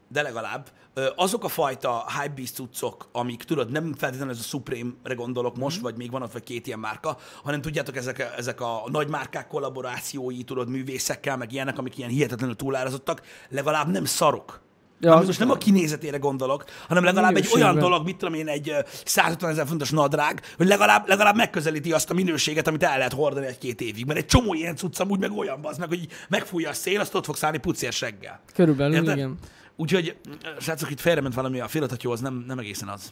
[0.07, 0.67] de legalább
[1.15, 5.61] azok a fajta hypebeast cuccok, amik tudod, nem feltétlenül ez a Supreme-re gondolok Mhm.
[5.61, 8.83] most, vagy még van ott vagy két ilyen márka, hanem tudjátok, ezek, a- ezek a
[8.91, 14.61] nagy márkák kollaborációi, tudod, művészekkel, meg ilyenek, amik ilyen hihetetlenül túlárazottak, legalább nem szarok.
[14.99, 18.69] Ja, most nem a kinézetére gondolok, hanem legalább egy olyan dolog, mit tudom én, egy
[18.69, 23.13] ö, 150 ezer fontos nadrág, hogy legalább, legalább megközelíti azt a minőséget, amit el lehet
[23.13, 24.05] hordani egy-két évig.
[24.05, 27.15] Mert egy csomó ilyen cucc amúgy meg olyan az meg, hogy megfújja a szél, azt
[27.15, 28.39] ott fogsz állni pucér reggel.
[28.53, 29.15] Körülbelül, Érted?
[29.17, 29.37] igen.
[29.75, 30.17] Úgyhogy,
[30.59, 33.11] srácok, itt félrement valami, a félretatyó az nem, nem egészen az.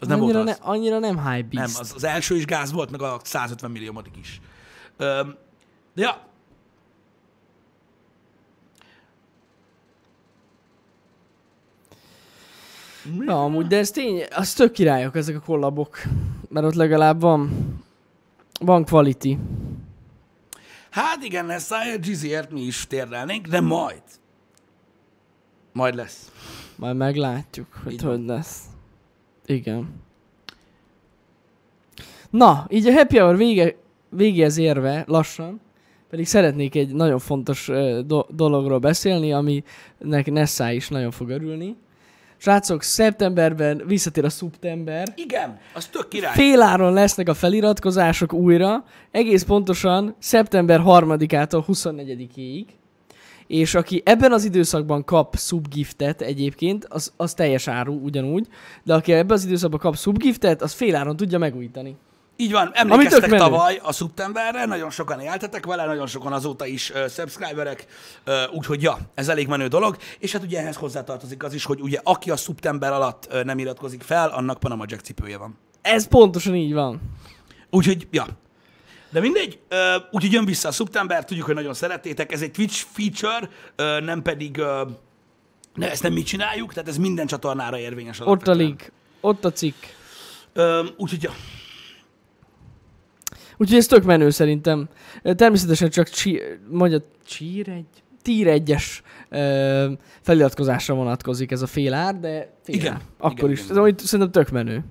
[0.00, 0.58] Az nem annyira, volt az.
[0.58, 1.78] ne, annyira nem high Nem, beast.
[1.78, 4.40] az, az első is gáz volt, meg a 150 milliómodik is.
[4.96, 5.36] Öm,
[5.94, 6.26] de ja,
[13.26, 15.98] Ja, amúgy, de ez tény, az tök királyok ezek a kollabok.
[16.48, 17.50] Mert ott legalább van,
[18.60, 19.36] van quality.
[20.90, 24.02] hát igen, ezt a Gizzyért mi is térdelnénk, de majd.
[25.72, 26.30] Majd lesz.
[26.76, 28.16] Majd meglátjuk, hogy van.
[28.16, 28.62] hogy lesz.
[29.46, 30.00] Igen.
[32.30, 33.76] Na, így a happy hour vége,
[34.08, 35.60] végéhez érve lassan,
[36.10, 37.70] pedig szeretnék egy nagyon fontos
[38.06, 41.76] do- dologról beszélni, aminek Nessa is nagyon fog örülni.
[42.42, 45.12] Srácok, szeptemberben visszatér a szeptember.
[45.16, 46.34] Igen, az tök király.
[46.34, 52.64] Féláron lesznek a feliratkozások újra, egész pontosan szeptember 3-ától 24-ig.
[53.46, 58.46] És aki ebben az időszakban kap subgiftet egyébként, az, az teljes áru ugyanúgy,
[58.82, 61.96] de aki ebben az időszakban kap subgiftet, az féláron tudja megújítani.
[62.36, 67.08] Így van, emlékeztek tavaly a szeptemberre, nagyon sokan éltetek vele, nagyon sokan azóta is uh,
[67.08, 67.86] subscriberek,
[68.26, 71.80] uh, úgyhogy ja, ez elég menő dolog, és hát ugye ehhez hozzátartozik az is, hogy
[71.80, 75.58] ugye aki a szeptember alatt uh, nem iratkozik fel, annak Panama Jack cipője van.
[75.82, 77.00] Ez pontosan így van.
[77.70, 78.26] Úgyhogy, ja.
[79.10, 79.78] De mindegy, uh,
[80.10, 84.22] úgyhogy jön vissza a szeptember, tudjuk, hogy nagyon szerettétek, ez egy Twitch feature, uh, nem
[84.22, 84.90] pedig, uh,
[85.74, 88.20] ne, ezt nem mi csináljuk, tehát ez minden csatornára érvényes.
[88.20, 89.84] Ott a link, ott a cikk.
[90.54, 91.32] Uh, úgyhogy, ja.
[93.56, 94.88] Úgyhogy ez tök menő szerintem.
[95.22, 96.40] Természetesen csak csí,
[96.70, 97.86] mondja, csír egy,
[98.22, 103.00] tír egyes ö, feliratkozásra vonatkozik ez a fél ár, de fél Igen, ár.
[103.18, 103.58] Akkor igen, is.
[103.58, 103.70] igen.
[103.70, 104.84] Ez amúgy szerintem tök menő.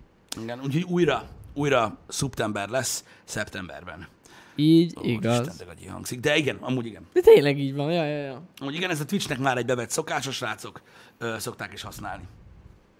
[0.43, 4.07] Igen, úgyhogy újra, újra szeptember lesz, szeptemberben.
[4.55, 5.47] Így, Ó, igaz.
[5.47, 6.20] Isten, de hangzik.
[6.20, 7.01] De igen, amúgy igen.
[7.14, 8.41] De tényleg így van, ja, ja, ja.
[8.57, 10.82] Amúgy igen, ez a Twitchnek már egy bevett szokásos srácok,
[11.18, 12.24] ö, szokták is használni.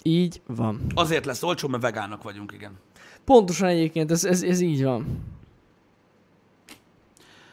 [0.04, 0.82] Így van.
[0.96, 2.72] Azért lesz olcsó, mert vegánok vagyunk, igen.
[3.26, 5.24] Pontosan egyébként, ez, ez, ez így van.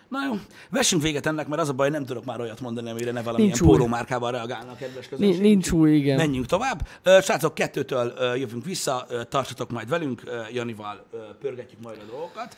[0.08, 0.32] Na jó,
[0.70, 3.56] vessünk véget ennek, mert az a baj, nem tudok már olyat mondani, amire ne valamilyen
[3.58, 5.40] Nincs pólómárkával reagálnak, kedves közönség.
[5.40, 6.16] Nincs, új, igen.
[6.16, 6.88] Menjünk tovább.
[7.04, 11.06] Srácok, kettőtől jövünk vissza, tartsatok majd velünk, Janival
[11.40, 12.56] pörgetjük majd a dolgokat.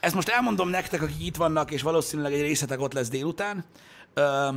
[0.00, 3.64] Ezt most elmondom nektek, akik itt vannak, és valószínűleg egy részletek ott lesz délután.
[4.14, 4.48] Ö,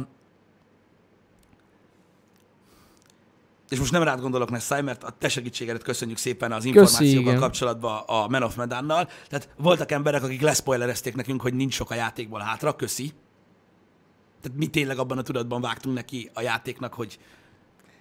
[3.70, 7.39] És most nem rád gondolok, Nessai, mert a te segítségedet köszönjük szépen az információkkal igen.
[7.39, 9.07] kapcsolatban a Man of Medannal.
[9.30, 12.76] Tehát voltak emberek, akik leszpoilerezték nekünk, hogy nincs sok a játékból hátra.
[12.76, 13.11] Köszi.
[14.41, 17.20] Tehát mi tényleg abban a tudatban vágtunk neki a játéknak, hogy,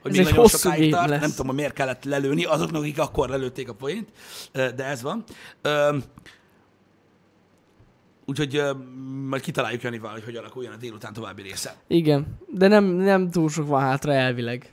[0.02, 1.08] hogy Ez még nagyon sokáig tart.
[1.08, 1.20] lesz.
[1.20, 4.08] Nem tudom, hogy miért kellett lelőni azoknak, akik akkor lelőtték a poént,
[4.52, 5.24] de ez van.
[8.26, 8.72] Úgyhogy ö,
[9.28, 11.76] majd kitaláljuk Janival, hogy hogy alakuljon a délután további része.
[11.86, 14.72] Igen, de nem, nem túl sok van hátra elvileg.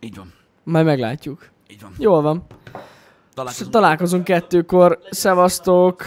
[0.00, 0.32] Így van.
[0.64, 1.50] Majd meglátjuk.
[1.70, 1.92] Így van.
[1.98, 2.46] Jól van.
[3.34, 3.70] Találkozunk.
[3.72, 4.98] Találkozunk kettőkor.
[5.10, 6.04] Szevasztok!